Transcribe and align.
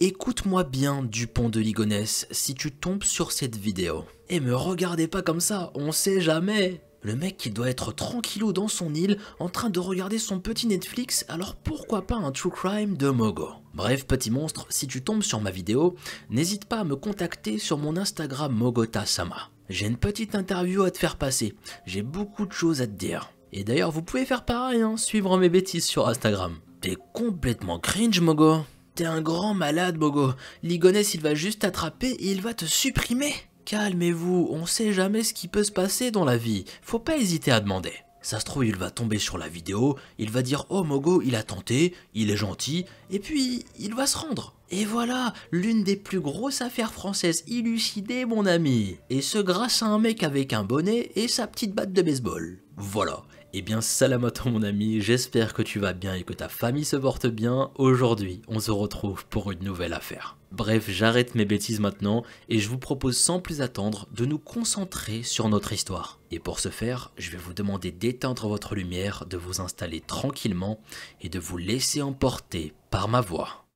Écoute-moi 0.00 0.62
bien, 0.62 1.02
Dupont 1.02 1.48
de 1.48 1.58
Ligonnès, 1.58 2.28
si 2.30 2.54
tu 2.54 2.70
tombes 2.70 3.02
sur 3.02 3.32
cette 3.32 3.56
vidéo. 3.56 4.04
Et 4.28 4.38
me 4.38 4.54
regardez 4.54 5.08
pas 5.08 5.22
comme 5.22 5.40
ça, 5.40 5.72
on 5.74 5.90
sait 5.90 6.20
jamais. 6.20 6.80
Le 7.02 7.16
mec 7.16 7.36
qui 7.36 7.50
doit 7.50 7.68
être 7.68 7.90
tranquillou 7.90 8.52
dans 8.52 8.68
son 8.68 8.94
île, 8.94 9.18
en 9.40 9.48
train 9.48 9.70
de 9.70 9.80
regarder 9.80 10.18
son 10.18 10.38
petit 10.38 10.68
Netflix, 10.68 11.24
alors 11.28 11.56
pourquoi 11.56 12.06
pas 12.06 12.14
un 12.14 12.30
true 12.30 12.52
crime 12.52 12.96
de 12.96 13.08
Mogo? 13.08 13.48
Bref, 13.74 14.06
petit 14.06 14.30
monstre, 14.30 14.66
si 14.68 14.86
tu 14.86 15.02
tombes 15.02 15.24
sur 15.24 15.40
ma 15.40 15.50
vidéo, 15.50 15.96
n'hésite 16.30 16.66
pas 16.66 16.78
à 16.78 16.84
me 16.84 16.94
contacter 16.94 17.58
sur 17.58 17.76
mon 17.76 17.96
Instagram 17.96 18.54
Mogota-sama. 18.54 19.50
J'ai 19.68 19.88
une 19.88 19.96
petite 19.96 20.36
interview 20.36 20.84
à 20.84 20.92
te 20.92 20.98
faire 20.98 21.16
passer, 21.16 21.56
j'ai 21.86 22.02
beaucoup 22.02 22.46
de 22.46 22.52
choses 22.52 22.82
à 22.82 22.86
te 22.86 22.92
dire. 22.92 23.32
Et 23.52 23.64
d'ailleurs, 23.64 23.90
vous 23.90 24.02
pouvez 24.02 24.24
faire 24.24 24.44
pareil, 24.44 24.80
hein, 24.80 24.96
suivre 24.96 25.36
mes 25.38 25.48
bêtises 25.48 25.86
sur 25.86 26.06
Instagram. 26.06 26.54
T'es 26.80 26.96
complètement 27.12 27.80
cringe, 27.80 28.20
Mogo. 28.20 28.58
T'es 28.98 29.04
un 29.04 29.22
grand 29.22 29.54
malade, 29.54 29.96
Mogo. 29.96 30.32
Ligonès, 30.64 31.14
il 31.14 31.20
va 31.20 31.36
juste 31.36 31.60
t'attraper 31.60 32.10
et 32.10 32.32
il 32.32 32.42
va 32.42 32.52
te 32.52 32.64
supprimer. 32.64 33.32
Calmez-vous, 33.64 34.48
on 34.50 34.66
sait 34.66 34.92
jamais 34.92 35.22
ce 35.22 35.32
qui 35.32 35.46
peut 35.46 35.62
se 35.62 35.70
passer 35.70 36.10
dans 36.10 36.24
la 36.24 36.36
vie. 36.36 36.64
Faut 36.82 36.98
pas 36.98 37.16
hésiter 37.16 37.52
à 37.52 37.60
demander. 37.60 37.92
Ça 38.22 38.40
se 38.40 38.44
trouve, 38.44 38.66
il 38.66 38.74
va 38.74 38.90
tomber 38.90 39.20
sur 39.20 39.38
la 39.38 39.46
vidéo, 39.46 39.96
il 40.18 40.32
va 40.32 40.42
dire 40.42 40.66
Oh 40.68 40.82
Mogo, 40.82 41.22
il 41.22 41.36
a 41.36 41.44
tenté, 41.44 41.94
il 42.14 42.32
est 42.32 42.36
gentil, 42.36 42.86
et 43.12 43.20
puis 43.20 43.64
il 43.78 43.94
va 43.94 44.08
se 44.08 44.18
rendre. 44.18 44.56
Et 44.72 44.84
voilà, 44.84 45.32
l'une 45.52 45.84
des 45.84 45.94
plus 45.94 46.18
grosses 46.18 46.60
affaires 46.60 46.92
françaises 46.92 47.44
élucidées, 47.46 48.24
mon 48.24 48.46
ami. 48.46 48.96
Et 49.10 49.22
ce 49.22 49.38
grâce 49.38 49.80
à 49.80 49.86
un 49.86 50.00
mec 50.00 50.24
avec 50.24 50.52
un 50.52 50.64
bonnet 50.64 51.12
et 51.14 51.28
sa 51.28 51.46
petite 51.46 51.72
batte 51.72 51.92
de 51.92 52.02
baseball. 52.02 52.58
Voilà. 52.76 53.22
Eh 53.54 53.62
bien, 53.62 53.80
salam 53.80 54.26
à 54.26 54.30
toi 54.30 54.50
mon 54.50 54.62
ami, 54.62 55.00
j'espère 55.00 55.54
que 55.54 55.62
tu 55.62 55.78
vas 55.78 55.94
bien 55.94 56.14
et 56.14 56.22
que 56.22 56.34
ta 56.34 56.50
famille 56.50 56.84
se 56.84 56.96
porte 56.96 57.26
bien. 57.26 57.70
Aujourd'hui, 57.76 58.42
on 58.46 58.60
se 58.60 58.70
retrouve 58.70 59.24
pour 59.24 59.50
une 59.50 59.64
nouvelle 59.64 59.94
affaire. 59.94 60.36
Bref, 60.52 60.90
j'arrête 60.90 61.34
mes 61.34 61.46
bêtises 61.46 61.80
maintenant 61.80 62.24
et 62.50 62.58
je 62.58 62.68
vous 62.68 62.76
propose 62.76 63.16
sans 63.16 63.40
plus 63.40 63.62
attendre 63.62 64.06
de 64.12 64.26
nous 64.26 64.38
concentrer 64.38 65.22
sur 65.22 65.48
notre 65.48 65.72
histoire. 65.72 66.20
Et 66.30 66.40
pour 66.40 66.60
ce 66.60 66.68
faire, 66.68 67.10
je 67.16 67.30
vais 67.30 67.38
vous 67.38 67.54
demander 67.54 67.90
d'éteindre 67.90 68.48
votre 68.48 68.74
lumière, 68.74 69.24
de 69.24 69.38
vous 69.38 69.62
installer 69.62 70.02
tranquillement 70.02 70.78
et 71.22 71.30
de 71.30 71.38
vous 71.38 71.56
laisser 71.56 72.02
emporter 72.02 72.74
par 72.90 73.08
ma 73.08 73.22
voix. 73.22 73.67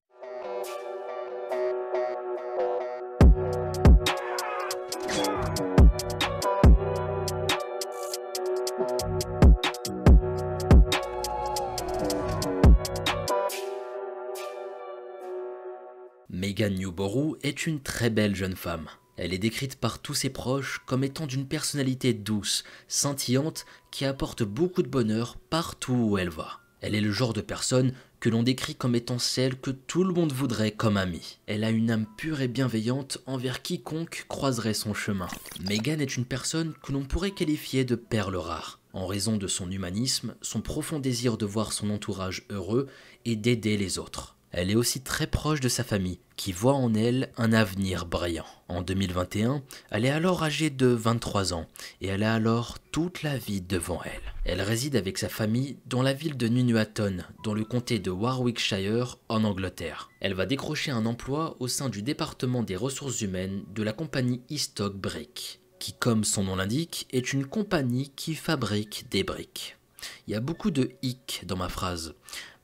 Megan 16.43 16.75
Newborough 16.75 17.39
est 17.45 17.69
une 17.69 17.79
très 17.79 18.11
belle 18.11 18.35
jeune 18.35 18.57
femme. 18.57 18.89
Elle 19.17 19.33
est 19.33 19.39
décrite 19.39 19.77
par 19.77 20.01
tous 20.01 20.15
ses 20.15 20.29
proches 20.29 20.83
comme 20.87 21.05
étant 21.05 21.29
d'une 21.29 21.47
personnalité 21.47 22.15
douce, 22.15 22.65
scintillante, 22.89 23.65
qui 23.93 24.05
apporte 24.05 24.43
beaucoup 24.43 24.83
de 24.83 24.89
bonheur 24.89 25.37
partout 25.37 25.95
où 25.95 26.19
elle 26.19 26.31
va. 26.31 26.59
Elle 26.81 26.97
est 26.97 27.01
le 27.01 27.13
genre 27.13 27.33
de 27.33 27.43
personne 27.43 27.93
que 28.19 28.29
l'on 28.29 28.43
décrit 28.43 28.75
comme 28.75 28.97
étant 28.97 29.21
celle 29.21 29.55
que 29.55 29.71
tout 29.71 30.03
le 30.03 30.13
monde 30.13 30.33
voudrait 30.33 30.73
comme 30.73 30.97
amie. 30.97 31.39
Elle 31.47 31.63
a 31.63 31.71
une 31.71 31.93
âme 31.93 32.07
pure 32.17 32.41
et 32.41 32.49
bienveillante 32.49 33.19
envers 33.27 33.63
quiconque 33.63 34.25
croiserait 34.27 34.75
son 34.75 34.95
chemin. 34.95 35.29
Megan 35.61 36.01
est 36.01 36.17
une 36.17 36.25
personne 36.25 36.75
que 36.83 36.91
l'on 36.91 37.05
pourrait 37.05 37.31
qualifier 37.31 37.85
de 37.85 37.95
perle 37.95 38.35
rare, 38.35 38.81
en 38.95 39.07
raison 39.07 39.37
de 39.37 39.47
son 39.47 39.71
humanisme, 39.71 40.35
son 40.43 40.61
profond 40.61 40.99
désir 40.99 41.37
de 41.37 41.47
voir 41.47 41.73
son 41.73 41.89
entourage 41.91 42.47
heureux 42.51 42.89
et 43.25 43.37
d'aider 43.37 43.77
les 43.77 44.01
autres. 44.01 44.35
Elle 44.53 44.71
est 44.71 44.75
aussi 44.75 45.01
très 45.01 45.27
proche 45.27 45.61
de 45.61 45.71
sa 45.71 45.83
famille, 45.83 46.21
qui 46.37 46.53
voit 46.53 46.75
en 46.75 46.93
elle 46.93 47.31
un 47.39 47.55
avenir 47.55 48.05
brillant. 48.05 48.45
En 48.69 48.83
2021, 48.83 49.63
elle 49.91 50.05
est 50.05 50.11
alors 50.11 50.43
âgée 50.43 50.69
de 50.69 50.89
23 50.89 51.55
ans, 51.55 51.67
et 52.03 52.09
elle 52.09 52.23
a 52.23 52.35
alors 52.35 52.79
toute 52.91 53.23
la 53.23 53.39
vie 53.39 53.63
devant 53.63 54.03
elle. 54.05 54.35
Elle 54.45 54.61
réside 54.61 54.95
avec 54.95 55.17
sa 55.17 55.31
famille 55.31 55.79
dans 55.87 56.03
la 56.03 56.13
ville 56.13 56.37
de 56.37 56.49
Nuneaton, 56.49 57.19
dans 57.43 57.55
le 57.55 57.65
comté 57.65 57.99
de 57.99 58.11
Warwickshire, 58.11 59.17
en 59.31 59.45
Angleterre. 59.45 60.11
Elle 60.21 60.35
va 60.35 60.45
décrocher 60.45 60.91
un 60.91 61.07
emploi 61.07 61.57
au 61.59 61.67
sein 61.67 61.89
du 61.89 62.03
département 62.03 62.63
des 62.63 62.77
ressources 62.77 63.23
humaines 63.23 63.63
de 63.75 63.83
la 63.83 63.95
compagnie 63.95 64.43
Eastock 64.51 64.95
Brick, 64.95 65.61
qui, 65.79 65.95
comme 65.95 66.25
son 66.25 66.45
nom 66.45 66.57
l'indique, 66.57 67.09
est 67.11 67.33
une 67.33 67.47
compagnie 67.47 68.13
qui 68.17 68.35
fabrique 68.35 69.07
des 69.11 69.25
briques. 69.25 69.79
Il 70.27 70.33
y 70.33 70.37
a 70.37 70.41
beaucoup 70.41 70.71
de 70.71 70.91
hic 71.03 71.43
dans 71.47 71.57
ma 71.57 71.69
phrase, 71.69 72.15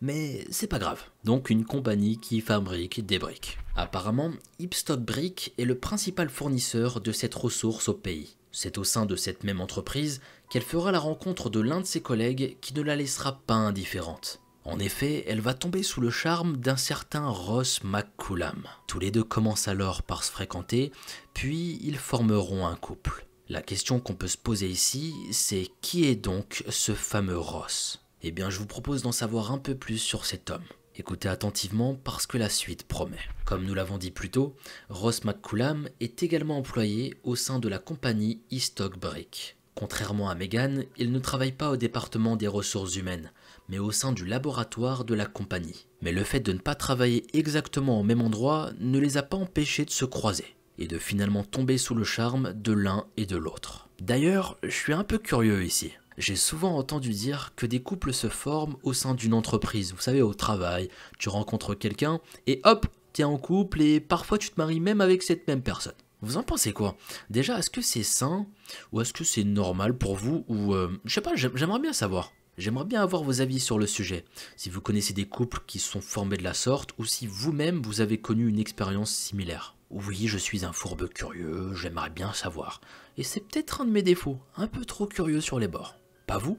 mais 0.00 0.44
c'est 0.50 0.66
pas 0.66 0.78
grave. 0.78 1.02
Donc 1.24 1.50
une 1.50 1.64
compagnie 1.64 2.18
qui 2.18 2.40
fabrique 2.40 3.04
des 3.04 3.18
briques. 3.18 3.58
Apparemment, 3.76 4.32
Hipstock 4.58 5.00
Brick 5.00 5.54
est 5.58 5.64
le 5.64 5.78
principal 5.78 6.28
fournisseur 6.28 7.00
de 7.00 7.12
cette 7.12 7.34
ressource 7.34 7.88
au 7.88 7.94
pays. 7.94 8.36
C'est 8.52 8.78
au 8.78 8.84
sein 8.84 9.06
de 9.06 9.16
cette 9.16 9.44
même 9.44 9.60
entreprise 9.60 10.20
qu'elle 10.50 10.62
fera 10.62 10.92
la 10.92 10.98
rencontre 10.98 11.50
de 11.50 11.60
l'un 11.60 11.80
de 11.80 11.86
ses 11.86 12.00
collègues 12.00 12.56
qui 12.60 12.74
ne 12.74 12.82
la 12.82 12.96
laissera 12.96 13.40
pas 13.46 13.54
indifférente. 13.54 14.40
En 14.64 14.78
effet, 14.78 15.24
elle 15.26 15.40
va 15.40 15.54
tomber 15.54 15.82
sous 15.82 16.00
le 16.00 16.10
charme 16.10 16.56
d'un 16.56 16.76
certain 16.76 17.28
Ross 17.28 17.82
McCullum. 17.84 18.64
Tous 18.86 18.98
les 18.98 19.10
deux 19.10 19.24
commencent 19.24 19.68
alors 19.68 20.02
par 20.02 20.24
se 20.24 20.30
fréquenter, 20.30 20.92
puis 21.32 21.78
ils 21.82 21.96
formeront 21.96 22.66
un 22.66 22.76
couple. 22.76 23.26
La 23.48 23.62
question 23.62 23.98
qu'on 23.98 24.14
peut 24.14 24.28
se 24.28 24.36
poser 24.36 24.68
ici, 24.68 25.14
c'est 25.32 25.68
qui 25.80 26.04
est 26.04 26.16
donc 26.16 26.64
ce 26.68 26.92
fameux 26.92 27.38
Ross? 27.38 28.04
Eh 28.22 28.32
bien, 28.32 28.50
je 28.50 28.58
vous 28.58 28.66
propose 28.66 29.02
d'en 29.02 29.12
savoir 29.12 29.52
un 29.52 29.58
peu 29.58 29.76
plus 29.76 29.98
sur 29.98 30.24
cet 30.24 30.50
homme. 30.50 30.64
Écoutez 30.96 31.28
attentivement 31.28 31.94
parce 31.94 32.26
que 32.26 32.36
la 32.36 32.48
suite 32.48 32.82
promet. 32.82 33.16
Comme 33.44 33.64
nous 33.64 33.74
l'avons 33.74 33.98
dit 33.98 34.10
plus 34.10 34.30
tôt, 34.30 34.56
Ross 34.88 35.22
McCullum 35.22 35.88
est 36.00 36.24
également 36.24 36.58
employé 36.58 37.14
au 37.22 37.36
sein 37.36 37.60
de 37.60 37.68
la 37.68 37.78
compagnie 37.78 38.40
Eastock 38.50 38.98
Brick. 38.98 39.56
Contrairement 39.76 40.28
à 40.28 40.34
Megan, 40.34 40.84
il 40.96 41.12
ne 41.12 41.20
travaille 41.20 41.52
pas 41.52 41.70
au 41.70 41.76
département 41.76 42.34
des 42.34 42.48
ressources 42.48 42.96
humaines, 42.96 43.30
mais 43.68 43.78
au 43.78 43.92
sein 43.92 44.10
du 44.10 44.26
laboratoire 44.26 45.04
de 45.04 45.14
la 45.14 45.26
compagnie. 45.26 45.86
Mais 46.02 46.10
le 46.10 46.24
fait 46.24 46.40
de 46.40 46.52
ne 46.52 46.58
pas 46.58 46.74
travailler 46.74 47.24
exactement 47.32 48.00
au 48.00 48.02
même 48.02 48.20
endroit 48.20 48.72
ne 48.80 48.98
les 48.98 49.16
a 49.16 49.22
pas 49.22 49.36
empêchés 49.36 49.84
de 49.84 49.90
se 49.90 50.04
croiser 50.04 50.56
et 50.78 50.88
de 50.88 50.98
finalement 50.98 51.44
tomber 51.44 51.78
sous 51.78 51.94
le 51.94 52.02
charme 52.02 52.52
de 52.54 52.72
l'un 52.72 53.06
et 53.16 53.26
de 53.26 53.36
l'autre. 53.36 53.88
D'ailleurs, 54.00 54.58
je 54.64 54.70
suis 54.74 54.92
un 54.92 55.04
peu 55.04 55.18
curieux 55.18 55.64
ici. 55.64 55.92
J'ai 56.18 56.34
souvent 56.34 56.76
entendu 56.76 57.10
dire 57.10 57.52
que 57.54 57.64
des 57.64 57.80
couples 57.80 58.12
se 58.12 58.28
forment 58.28 58.74
au 58.82 58.92
sein 58.92 59.14
d'une 59.14 59.34
entreprise. 59.34 59.92
Vous 59.92 60.00
savez, 60.00 60.20
au 60.20 60.34
travail, 60.34 60.88
tu 61.16 61.28
rencontres 61.28 61.76
quelqu'un 61.76 62.18
et 62.48 62.60
hop, 62.64 62.88
t'es 63.12 63.22
en 63.22 63.38
couple 63.38 63.80
et 63.82 64.00
parfois 64.00 64.36
tu 64.36 64.50
te 64.50 64.54
maries 64.58 64.80
même 64.80 65.00
avec 65.00 65.22
cette 65.22 65.46
même 65.46 65.62
personne. 65.62 65.94
Vous 66.20 66.36
en 66.36 66.42
pensez 66.42 66.72
quoi? 66.72 66.96
Déjà, 67.30 67.56
est-ce 67.56 67.70
que 67.70 67.82
c'est 67.82 68.02
sain 68.02 68.46
ou 68.90 69.00
est-ce 69.00 69.12
que 69.12 69.22
c'est 69.22 69.44
normal 69.44 69.96
pour 69.96 70.16
vous 70.16 70.44
ou 70.48 70.74
euh, 70.74 70.90
je 71.04 71.14
sais 71.14 71.20
pas, 71.20 71.36
j'aimerais 71.36 71.78
bien 71.78 71.92
savoir. 71.92 72.32
J'aimerais 72.56 72.84
bien 72.84 73.00
avoir 73.00 73.22
vos 73.22 73.40
avis 73.40 73.60
sur 73.60 73.78
le 73.78 73.86
sujet. 73.86 74.24
Si 74.56 74.70
vous 74.70 74.80
connaissez 74.80 75.14
des 75.14 75.28
couples 75.28 75.60
qui 75.68 75.78
sont 75.78 76.00
formés 76.00 76.36
de 76.36 76.42
la 76.42 76.54
sorte 76.54 76.90
ou 76.98 77.04
si 77.04 77.28
vous-même 77.28 77.80
vous 77.80 78.00
avez 78.00 78.18
connu 78.18 78.48
une 78.48 78.58
expérience 78.58 79.14
similaire. 79.14 79.76
Oui, 79.90 80.26
je 80.26 80.36
suis 80.36 80.64
un 80.64 80.72
fourbe 80.72 81.08
curieux, 81.08 81.72
j'aimerais 81.74 82.10
bien 82.10 82.32
savoir. 82.32 82.80
Et 83.16 83.22
c'est 83.22 83.40
peut-être 83.40 83.82
un 83.82 83.84
de 83.84 83.92
mes 83.92 84.02
défauts, 84.02 84.40
un 84.56 84.66
peu 84.66 84.84
trop 84.84 85.06
curieux 85.06 85.40
sur 85.40 85.60
les 85.60 85.68
bords. 85.68 85.97
Pas 86.28 86.36
vous? 86.36 86.58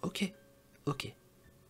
Ok, 0.00 0.32
ok. 0.86 1.14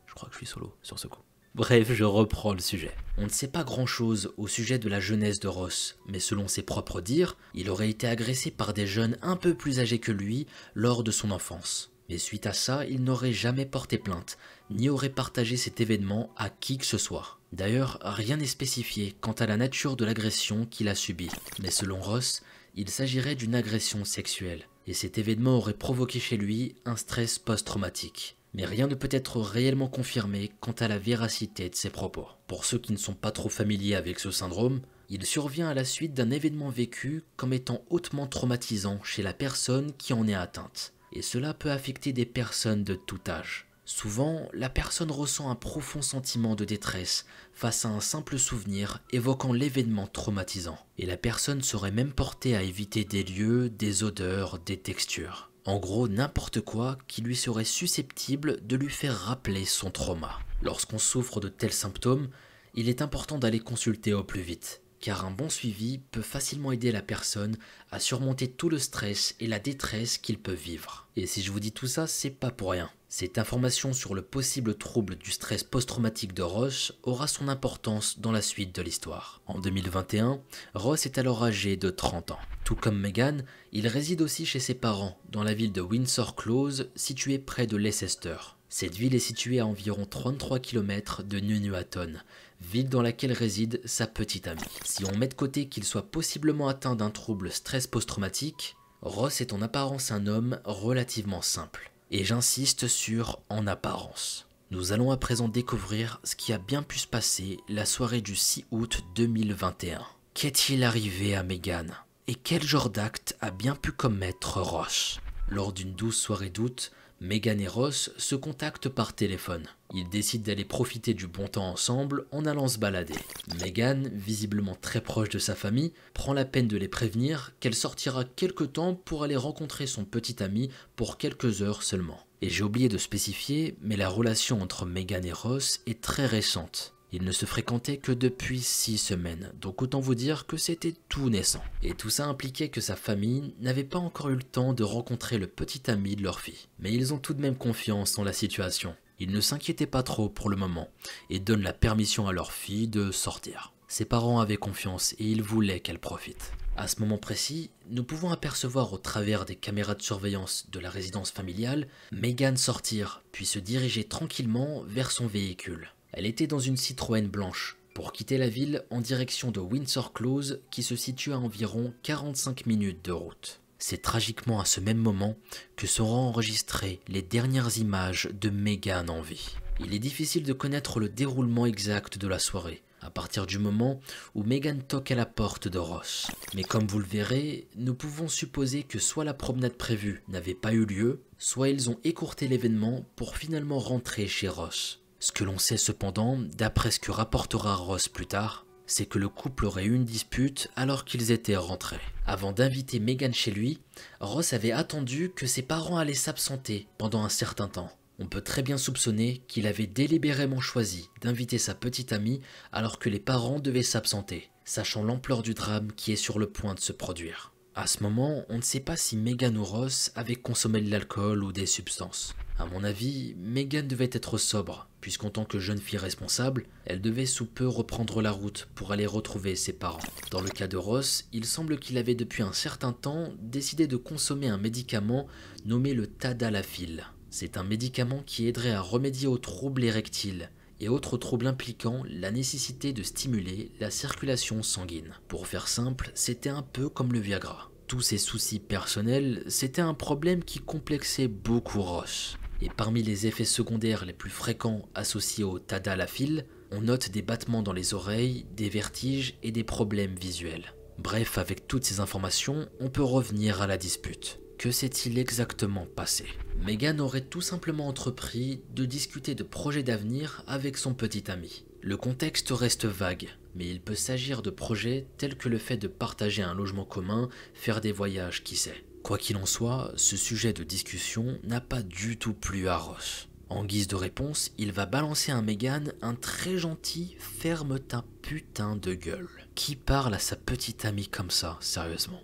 Je 0.07 0.15
crois 0.15 0.29
que 0.29 0.35
je 0.35 0.39
suis 0.39 0.47
solo 0.47 0.73
sur 0.81 0.97
ce 0.97 1.09
coup. 1.09 1.23
Bref, 1.57 1.93
je 1.93 2.05
reprends 2.05 2.53
le 2.53 2.61
sujet. 2.61 2.95
On 3.19 3.25
ne 3.25 3.29
sait 3.29 3.49
pas 3.49 3.65
grand-chose 3.65 4.33
au 4.37 4.47
sujet 4.47 4.79
de 4.79 4.89
la 4.89 5.01
jeunesse 5.01 5.41
de 5.41 5.49
Ross, 5.49 5.99
mais 6.07 6.21
selon 6.21 6.47
ses 6.47 6.63
propres 6.63 7.01
dires, 7.01 7.37
il 7.53 7.69
aurait 7.69 7.91
été 7.91 8.07
agressé 8.07 8.53
par 8.53 8.73
des 8.73 8.87
jeunes 8.87 9.19
un 9.23 9.35
peu 9.35 9.55
plus 9.55 9.81
âgés 9.81 9.99
que 9.99 10.13
lui 10.13 10.47
lors 10.77 11.03
de 11.03 11.11
son 11.11 11.33
enfance. 11.33 11.91
Mais 12.09 12.19
suite 12.19 12.47
à 12.47 12.53
ça, 12.53 12.87
il 12.87 13.03
n'aurait 13.03 13.33
jamais 13.33 13.67
porté 13.67 13.99
plainte, 13.99 14.39
ni 14.71 14.89
aurait 14.89 15.09
partagé 15.09 15.57
cet 15.57 15.81
événement 15.81 16.31
à 16.37 16.49
qui 16.49 16.79
que 16.79 16.87
ce 16.87 16.97
soit. 16.97 17.41
D'ailleurs, 17.53 17.99
rien 18.03 18.37
n'est 18.37 18.47
spécifié 18.47 19.17
quant 19.21 19.33
à 19.33 19.47
la 19.47 19.57
nature 19.57 19.97
de 19.97 20.05
l'agression 20.05 20.65
qu'il 20.65 20.87
a 20.87 20.95
subie. 20.95 21.31
Mais 21.61 21.73
selon 21.73 22.01
Ross, 22.01 22.45
il 22.77 22.89
s'agirait 22.89 23.35
d'une 23.35 23.57
agression 23.57 24.05
sexuelle, 24.05 24.69
et 24.87 24.95
cet 24.95 25.19
événement 25.19 25.57
aurait 25.57 25.75
provoqué 25.75 26.21
chez 26.21 26.37
lui 26.37 26.77
un 26.85 26.97
stress 26.97 27.39
post-traumatique. 27.39 28.37
Mais 28.55 28.65
rien 28.65 28.87
ne 28.87 28.95
peut 28.95 29.09
être 29.11 29.41
réellement 29.41 29.89
confirmé 29.89 30.51
quant 30.61 30.73
à 30.73 30.89
la 30.89 30.99
véracité 30.99 31.69
de 31.69 31.75
ses 31.75 31.91
propos. 31.91 32.27
Pour 32.47 32.65
ceux 32.65 32.79
qui 32.79 32.93
ne 32.93 32.99
sont 32.99 33.15
pas 33.15 33.31
trop 33.31 33.49
familiers 33.49 33.97
avec 33.97 34.19
ce 34.19 34.31
syndrome, 34.31 34.81
il 35.09 35.27
survient 35.27 35.69
à 35.69 35.75
la 35.75 35.85
suite 35.85 36.15
d'un 36.15 36.31
événement 36.31 36.71
vécu 36.71 37.25
comme 37.37 37.53
étant 37.53 37.85
hautement 37.91 38.27
traumatisant 38.27 39.03
chez 39.03 39.23
la 39.23 39.35
personne 39.35 39.93
qui 39.99 40.13
en 40.13 40.27
est 40.27 40.35
atteinte 40.35 40.95
et 41.17 41.23
cela 41.23 41.55
peut 41.55 41.71
affecter 41.71 42.13
des 42.13 42.27
personnes 42.27 42.85
de 42.85 42.95
tout 42.95 43.21
âge. 43.27 43.66
Souvent, 43.89 44.49
la 44.53 44.69
personne 44.69 45.13
ressent 45.13 45.49
un 45.49 45.55
profond 45.55 46.03
sentiment 46.03 46.57
de 46.57 46.65
détresse 46.65 47.25
face 47.53 47.85
à 47.85 47.89
un 47.89 48.01
simple 48.01 48.37
souvenir 48.37 49.01
évoquant 49.13 49.53
l'événement 49.53 50.09
traumatisant, 50.09 50.77
et 50.99 51.07
la 51.07 51.17
personne 51.17 51.63
serait 51.63 51.93
même 51.93 52.13
portée 52.13 52.57
à 52.57 52.65
éviter 52.65 53.05
des 53.05 53.23
lieux, 53.23 53.71
des 53.71 54.03
odeurs, 54.03 54.59
des 54.59 54.77
textures. 54.77 55.53
En 55.67 55.79
gros, 55.79 56.09
n'importe 56.09 56.61
quoi 56.61 56.99
qui 57.07 57.23
lui 57.23 57.37
serait 57.37 57.65
susceptible 57.65 58.67
de 58.67 58.75
lui 58.75 58.91
faire 58.91 59.17
rappeler 59.17 59.65
son 59.65 59.93
trauma. 59.93 60.41
Lorsqu'on 60.63 60.99
souffre 60.99 61.39
de 61.39 61.49
tels 61.49 61.73
symptômes, 61.73 62.29
il 62.75 62.89
est 62.89 63.03
important 63.03 63.39
d'aller 63.39 63.61
consulter 63.61 64.13
au 64.13 64.25
plus 64.25 64.43
vite, 64.43 64.83
car 64.99 65.25
un 65.25 65.31
bon 65.31 65.49
suivi 65.49 65.99
peut 66.11 66.23
facilement 66.23 66.73
aider 66.73 66.91
la 66.91 67.03
personne 67.03 67.57
à 67.93 68.01
surmonter 68.01 68.51
tout 68.51 68.69
le 68.69 68.81
stress 68.81 69.37
et 69.39 69.47
la 69.47 69.61
détresse 69.61 70.19
qu'il 70.19 70.41
peut 70.41 70.53
vivre. 70.53 71.07
Et 71.15 71.29
si 71.29 71.41
je 71.41 71.53
vous 71.53 71.61
dis 71.61 71.73
tout 71.73 71.87
ça, 71.87 72.09
c'est 72.09 72.31
pas 72.31 72.51
pour 72.51 72.73
rien. 72.73 72.91
Cette 73.09 73.39
information 73.39 73.93
sur 73.93 74.17
le 74.17 74.23
possible 74.23 74.75
trouble 74.75 75.15
du 75.15 75.31
stress 75.31 75.63
post-traumatique 75.63 76.35
de 76.35 76.43
Ross 76.43 76.93
aura 77.05 77.29
son 77.29 77.47
importance 77.47 78.19
dans 78.19 78.33
la 78.33 78.43
suite 78.43 78.75
de 78.75 78.83
l'histoire. 78.83 79.41
En 79.47 79.61
2021, 79.61 80.41
Ross 80.75 81.07
est 81.07 81.17
alors 81.17 81.45
âgé 81.45 81.77
de 81.77 81.89
30 81.89 82.33
ans. 82.33 82.39
Tout 82.65 82.75
comme 82.75 82.99
Megan, 82.99 83.45
il 83.71 83.87
réside 83.87 84.23
aussi 84.23 84.45
chez 84.45 84.59
ses 84.59 84.75
parents 84.75 85.17
dans 85.31 85.45
la 85.45 85.55
ville 85.55 85.71
de 85.71 85.81
Windsor 85.81 86.35
Close, 86.35 86.91
située 86.97 87.39
près 87.39 87.69
de 87.69 87.77
Leicester. 87.77 88.37
Cette 88.69 88.97
ville 88.97 89.15
est 89.15 89.21
située 89.21 89.61
à 89.61 89.67
environ 89.67 90.05
33 90.05 90.59
km 90.59 91.23
de 91.23 91.39
Nuneaton, 91.39 92.15
ville 92.61 92.89
dans 92.89 93.03
laquelle 93.03 93.33
réside 93.33 93.81
sa 93.85 94.09
petite 94.09 94.49
amie. 94.49 94.63
Si 94.85 95.05
on 95.05 95.17
met 95.17 95.29
de 95.29 95.35
côté 95.35 95.69
qu'il 95.69 95.85
soit 95.85 96.11
possiblement 96.11 96.67
atteint 96.67 96.97
d'un 96.97 97.11
trouble 97.11 97.53
stress 97.53 97.87
post-traumatique, 97.87 98.77
Ross 99.01 99.41
est 99.41 99.53
en 99.53 99.63
apparence 99.63 100.11
un 100.11 100.27
homme 100.27 100.59
relativement 100.65 101.43
simple. 101.43 101.93
Et 102.11 102.25
j'insiste 102.25 102.87
sur 102.87 103.41
en 103.49 103.67
apparence. 103.67 104.47
Nous 104.71 104.93
allons 104.93 105.11
à 105.11 105.17
présent 105.17 105.49
découvrir 105.49 106.21
ce 106.23 106.37
qui 106.37 106.53
a 106.53 106.59
bien 106.59 106.83
pu 106.83 106.99
se 106.99 107.07
passer 107.07 107.59
la 107.69 107.85
soirée 107.85 108.21
du 108.21 108.37
6 108.37 108.65
août 108.71 109.03
2021. 109.17 110.05
Qu'est-il 110.35 110.85
arrivé 110.85 111.35
à 111.35 111.43
Megan 111.43 111.93
Et 112.29 112.37
quel 112.37 112.63
genre 112.63 112.91
d'acte 112.91 113.37
a 113.41 113.51
bien 113.51 113.75
pu 113.75 113.91
commettre 113.91 114.61
Ross 114.61 115.19
Lors 115.49 115.73
d'une 115.73 115.95
douce 115.95 116.19
soirée 116.19 116.51
d'août, 116.51 116.93
Megan 117.21 117.61
et 117.61 117.69
Ross 117.69 118.11
se 118.19 118.35
contactent 118.35 118.91
par 118.91 119.15
téléphone. 119.15 119.67
Ils 119.95 120.09
décident 120.09 120.45
d'aller 120.45 120.67
profiter 120.67 121.15
du 121.15 121.27
bon 121.27 121.49
temps 121.49 121.71
ensemble 121.71 122.27
en 122.31 122.45
allant 122.45 122.69
se 122.69 122.79
balader. 122.79 123.15
Megan, 123.59 124.11
visiblement 124.13 124.77
très 124.79 125.01
proche 125.01 125.31
de 125.31 125.39
sa 125.39 125.55
famille, 125.55 125.95
prend 126.13 126.35
la 126.35 126.45
peine 126.45 126.69
de 126.69 126.77
les 126.77 126.89
prévenir 126.89 127.53
qu'elle 127.59 127.75
sortira 127.75 128.25
quelque 128.25 128.65
temps 128.65 128.95
pour 128.95 129.25
aller 129.25 129.37
rencontrer 129.37 129.87
son 129.87 130.05
petit 130.05 130.43
ami 130.43 130.69
pour 130.95 131.17
quelques 131.17 131.63
heures 131.63 131.83
seulement. 131.83 132.21
Et 132.43 132.51
j'ai 132.51 132.65
oublié 132.65 132.91
de 132.91 132.99
spécifier, 132.99 133.79
mais 133.81 133.97
la 133.97 134.11
relation 134.11 134.61
entre 134.61 134.85
Megan 134.85 135.25
et 135.25 135.33
Ross 135.33 135.81
est 135.87 136.03
très 136.03 136.27
récente. 136.27 136.96
Ils 137.13 137.25
ne 137.25 137.33
se 137.33 137.47
fréquentaient 137.47 137.99
que 137.99 138.13
depuis 138.13 138.61
six 138.61 138.99
semaines, 138.99 139.53
donc 139.61 139.81
autant 139.81 140.01
vous 140.01 140.15
dire 140.15 140.47
que 140.47 140.57
c'était 140.57 140.95
tout 141.09 141.31
naissant. 141.31 141.63
Et 141.83 141.95
tout 141.95 142.11
ça 142.11 142.27
impliquait 142.27 142.69
que 142.69 142.81
sa 142.81 142.97
famille 142.97 143.55
n'avait 143.61 143.85
pas 143.85 143.99
encore 143.99 144.31
eu 144.31 144.37
le 144.37 144.43
temps 144.43 144.73
de 144.73 144.83
rencontrer 144.83 145.39
le 145.39 145.47
petit 145.47 145.91
ami 145.91 146.17
de 146.17 146.23
leur 146.23 146.41
fille. 146.41 146.67
Mais 146.81 146.93
ils 146.93 147.15
ont 147.15 147.19
tout 147.19 147.35
de 147.35 147.41
même 147.41 147.57
confiance 147.57 148.19
en 148.19 148.25
la 148.25 148.33
situation. 148.33 148.95
Ils 149.19 149.31
ne 149.31 149.41
s'inquiétaient 149.41 149.87
pas 149.87 150.03
trop 150.03 150.29
pour 150.29 150.51
le 150.51 150.57
moment, 150.57 150.89
et 151.31 151.39
donnent 151.39 151.63
la 151.63 151.73
permission 151.73 152.29
à 152.29 152.33
leur 152.33 152.53
fille 152.53 152.89
de 152.89 153.13
sortir. 153.13 153.73
Ses 153.89 154.05
parents 154.05 154.41
avaient 154.41 154.57
confiance 154.57 155.15
et 155.19 155.25
ils 155.25 155.43
voulaient 155.43 155.81
qu'elle 155.81 156.01
profite. 156.01 156.53
À 156.77 156.89
ce 156.89 157.01
moment 157.01 157.19
précis, 157.19 157.71
nous 157.89 158.05
pouvons 158.05 158.31
apercevoir 158.31 158.93
au 158.93 158.99
travers 158.99 159.45
des 159.45 159.57
caméras 159.57 159.95
de 159.95 160.03
surveillance 160.03 160.67
de 160.71 160.81
la 160.81 160.91
résidence 160.91 161.31
familiale 161.31 161.87
Megan 162.13 162.57
sortir, 162.57 163.23
puis 163.33 163.47
se 163.47 163.59
diriger 163.59 164.05
tranquillement 164.05 164.83
vers 164.87 165.11
son 165.11 165.27
véhicule. 165.27 165.93
Elle 166.17 166.25
était 166.25 166.47
dans 166.47 166.59
une 166.59 166.79
Citroën 166.79 167.29
blanche 167.29 167.77
pour 167.93 168.11
quitter 168.11 168.39
la 168.39 168.49
ville 168.49 168.85
en 168.89 169.03
direction 169.03 169.51
de 169.51 169.61
Windsor 169.61 170.15
Close 170.15 170.61
qui 170.71 170.83
se 170.83 170.97
situe 170.97 171.35
à 171.35 171.39
environ 171.39 171.93
45 172.05 172.65
minutes 172.65 173.05
de 173.05 173.13
route. 173.13 173.61
C'est 173.79 174.01
tragiquement 174.01 174.59
à 174.59 174.65
ce 174.65 174.81
même 174.81 174.97
moment 174.97 175.37
que 175.77 175.87
seront 175.87 176.17
enregistrées 176.17 177.01
les 177.07 177.21
dernières 177.21 177.77
images 177.77 178.31
de 178.33 178.49
Megan 178.49 179.11
en 179.11 179.21
vie. 179.21 179.57
Il 179.79 179.93
est 179.93 179.99
difficile 179.99 180.45
de 180.45 180.55
connaître 180.55 181.01
le 181.01 181.11
déroulement 181.11 181.67
exact 181.67 182.17
de 182.17 182.29
la 182.29 182.39
soirée, 182.39 182.83
à 183.03 183.11
partir 183.11 183.47
du 183.47 183.59
moment 183.59 184.01
où 184.35 184.43
Megan 184.43 184.83
toque 184.83 185.11
à 185.11 185.17
la 185.17 185.27
porte 185.27 185.69
de 185.69 185.79
Ross. 185.79 186.29
Mais 186.55 186.65
comme 186.65 186.87
vous 186.87 186.99
le 186.99 187.05
verrez, 187.05 187.69
nous 187.77 187.95
pouvons 187.95 188.29
supposer 188.29 188.85
que 188.85 188.99
soit 188.99 189.25
la 189.25 189.35
promenade 189.35 189.77
prévue 189.77 190.23
n'avait 190.29 190.55
pas 190.55 190.73
eu 190.73 190.87
lieu, 190.87 191.21
soit 191.37 191.69
ils 191.69 191.91
ont 191.91 192.01
écourté 192.05 192.49
l'événement 192.49 193.05
pour 193.17 193.37
finalement 193.37 193.79
rentrer 193.79 194.27
chez 194.29 194.49
Ross. 194.49 195.03
Ce 195.27 195.33
que 195.33 195.43
l'on 195.43 195.59
sait 195.59 195.77
cependant, 195.77 196.39
d'après 196.39 196.93
ce 196.93 197.01
que 197.01 197.11
rapportera 197.11 197.75
Ross 197.75 198.07
plus 198.07 198.29
tard, 198.29 198.65
c'est 198.87 199.07
que 199.07 199.19
le 199.19 199.29
couple 199.29 199.67
aurait 199.67 199.87
eu 199.87 199.93
une 199.93 200.05
dispute 200.05 200.71
alors 200.77 201.05
qu'ils 201.05 201.33
étaient 201.33 201.57
rentrés. 201.57 201.99
Avant 202.27 202.53
d'inviter 202.53 203.01
Megan 203.01 203.35
chez 203.35 203.51
lui, 203.51 203.81
Ross 204.21 204.53
avait 204.53 204.71
attendu 204.71 205.33
que 205.35 205.49
ses 205.49 205.63
parents 205.63 205.99
allaient 205.99 206.15
s'absenter 206.15 206.87
pendant 206.97 207.25
un 207.25 207.29
certain 207.29 207.67
temps. 207.67 207.91
On 208.21 208.27
peut 208.27 208.41
très 208.41 208.63
bien 208.63 208.79
soupçonner 208.79 209.43
qu'il 209.49 209.67
avait 209.67 209.89
délibérément 209.89 210.61
choisi 210.61 211.11
d'inviter 211.23 211.59
sa 211.59 211.75
petite 211.75 212.13
amie 212.13 212.41
alors 212.71 213.01
que 213.01 213.09
les 213.09 213.19
parents 213.19 213.59
devaient 213.59 213.83
s'absenter, 213.83 214.49
sachant 214.65 215.03
l'ampleur 215.03 215.43
du 215.43 215.55
drame 215.55 215.91
qui 215.97 216.13
est 216.13 216.15
sur 216.15 216.39
le 216.39 216.49
point 216.49 216.75
de 216.75 216.81
se 216.81 216.93
produire. 216.93 217.53
À 217.75 217.89
ce 217.89 218.05
moment, 218.05 218.45
on 218.49 218.59
ne 218.59 218.63
sait 218.63 218.79
pas 218.79 218.97
si 218.97 219.17
Megan 219.17 219.59
ou 219.59 219.65
Ross 219.65 220.13
avaient 220.15 220.37
consommé 220.37 220.81
de 220.81 220.89
l'alcool 220.89 221.43
ou 221.43 221.51
des 221.51 221.67
substances. 221.67 222.37
À 222.59 222.65
mon 222.65 222.85
avis, 222.85 223.35
Megan 223.39 223.87
devait 223.87 224.09
être 224.13 224.39
sobre, 224.39 224.89
puisqu'en 225.03 225.29
tant 225.29 225.45
que 225.45 225.59
jeune 225.59 225.81
fille 225.81 225.99
responsable, 225.99 226.65
elle 226.87 227.03
devait 227.03 227.27
sous 227.27 227.45
peu 227.45 227.69
reprendre 227.69 228.23
la 228.23 228.31
route 228.31 228.67
pour 228.75 228.93
aller 228.93 229.05
retrouver 229.05 229.57
ses 229.57 229.75
parents. 229.75 230.01
Dans 230.31 230.41
le 230.41 230.49
cas 230.49 230.67
de 230.67 230.79
Ross, 230.79 231.29
il 231.33 231.45
semble 231.45 231.79
qu'il 231.79 231.99
avait 231.99 232.15
depuis 232.15 232.43
un 232.43 232.55
certain 232.55 232.93
temps 232.93 233.29
décidé 233.41 233.87
de 233.87 233.97
consommer 233.97 234.49
un 234.49 234.57
médicament 234.57 235.27
nommé 235.67 235.93
le 235.93 236.07
tadalafil. 236.07 237.05
C'est 237.29 237.59
un 237.59 237.63
médicament 237.63 238.23
qui 238.25 238.49
aiderait 238.49 238.73
à 238.73 238.81
remédier 238.81 239.27
aux 239.27 239.37
troubles 239.37 239.85
érectiles 239.85 240.51
et 240.81 240.89
autres 240.89 241.19
troubles 241.19 241.47
impliquant 241.47 242.03
la 242.09 242.31
nécessité 242.31 242.95
de 242.95 243.03
stimuler 243.03 243.71
la 243.81 243.91
circulation 243.91 244.63
sanguine. 244.63 245.13
Pour 245.29 245.47
faire 245.47 245.69
simple, 245.69 246.11
c'était 246.15 246.49
un 246.49 246.63
peu 246.63 246.89
comme 246.89 247.13
le 247.13 247.21
Viagra. 247.21 247.71
Tous 247.87 248.01
ces 248.01 248.19
soucis 248.19 248.59
personnels, 248.59 249.45
c'était 249.47 249.83
un 249.83 249.95
problème 249.95 250.43
qui 250.43 250.59
complexait 250.59 251.29
beaucoup 251.29 251.83
Ross. 251.83 252.39
Et 252.63 252.71
parmi 252.71 253.03
les 253.03 253.27
effets 253.27 253.45
secondaires 253.45 254.05
les 254.05 254.13
plus 254.13 254.31
fréquents 254.31 254.89
associés 254.95 255.45
au 255.45 255.59
tadalafil, 255.59 256.47
on 256.71 256.81
note 256.81 257.11
des 257.11 257.23
battements 257.23 257.63
dans 257.63 257.73
les 257.73 257.95
oreilles, 257.95 258.47
des 258.57 258.69
vertiges 258.69 259.35
et 259.43 259.53
des 259.53 259.65
problèmes 259.65 260.15
visuels. 260.15 260.73
Bref, 260.99 261.39
avec 261.39 261.69
toutes 261.69 261.85
ces 261.85 262.01
informations, 262.01 262.69
on 262.81 262.89
peut 262.89 263.03
revenir 263.03 263.61
à 263.61 263.67
la 263.67 263.77
dispute. 263.77 264.41
Que 264.59 264.71
s'est-il 264.71 265.19
exactement 265.19 265.87
passé? 265.95 266.25
Megan 266.65 267.01
aurait 267.01 267.21
tout 267.21 267.43
simplement 267.43 267.89
entrepris 267.89 268.63
de 268.75 268.87
discuter 268.87 269.35
de 269.35 269.43
projets 269.43 269.83
d'avenir 269.83 270.43
avec 270.47 270.79
son 270.79 270.95
petit 270.95 271.31
ami. 271.31 271.65
Le 271.83 271.99
contexte 271.99 272.51
reste 272.51 272.87
vague, 272.87 273.29
mais 273.55 273.69
il 273.69 273.81
peut 273.81 273.95
s'agir 273.95 274.41
de 274.41 274.51
projets 274.51 275.07
tels 275.19 275.37
que 275.37 275.51
le 275.51 275.59
fait 275.59 275.77
de 275.77 275.89
partager 275.89 276.43
un 276.43 276.55
logement 276.55 276.87
commun, 276.87 277.29
faire 277.53 277.83
des 277.83 277.93
voyages, 277.93 278.43
qui 278.43 278.57
sait. 278.57 278.83
Quoi 279.07 279.19
qu'il 279.19 279.37
en 279.37 279.47
soit, 279.47 279.93
ce 279.95 280.17
sujet 280.17 280.53
de 280.53 280.65
discussion 280.65 281.39
n'a 281.45 281.61
pas 281.61 281.83
du 281.83 282.19
tout 282.19 282.33
plu 282.33 282.67
à 282.67 282.77
Ross. 282.77 283.29
En 283.49 283.65
guise 283.65 283.87
de 283.87 283.95
réponse, 283.95 284.51
il 284.59 284.73
va 284.73 284.85
balancer 284.85 285.31
à 285.31 285.41
Megan 285.43 285.93
un 286.03 286.17
très 286.17 286.59
gentil 286.59 287.15
ferme 287.21 287.79
ta 287.79 288.05
putain 288.21 288.75
de 288.75 288.95
gueule. 288.95 289.29
Qui 289.55 289.77
parle 289.77 290.13
à 290.13 290.19
sa 290.19 290.35
petite 290.35 290.85
amie 290.85 291.07
comme 291.07 291.31
ça, 291.31 291.57
sérieusement? 291.61 292.21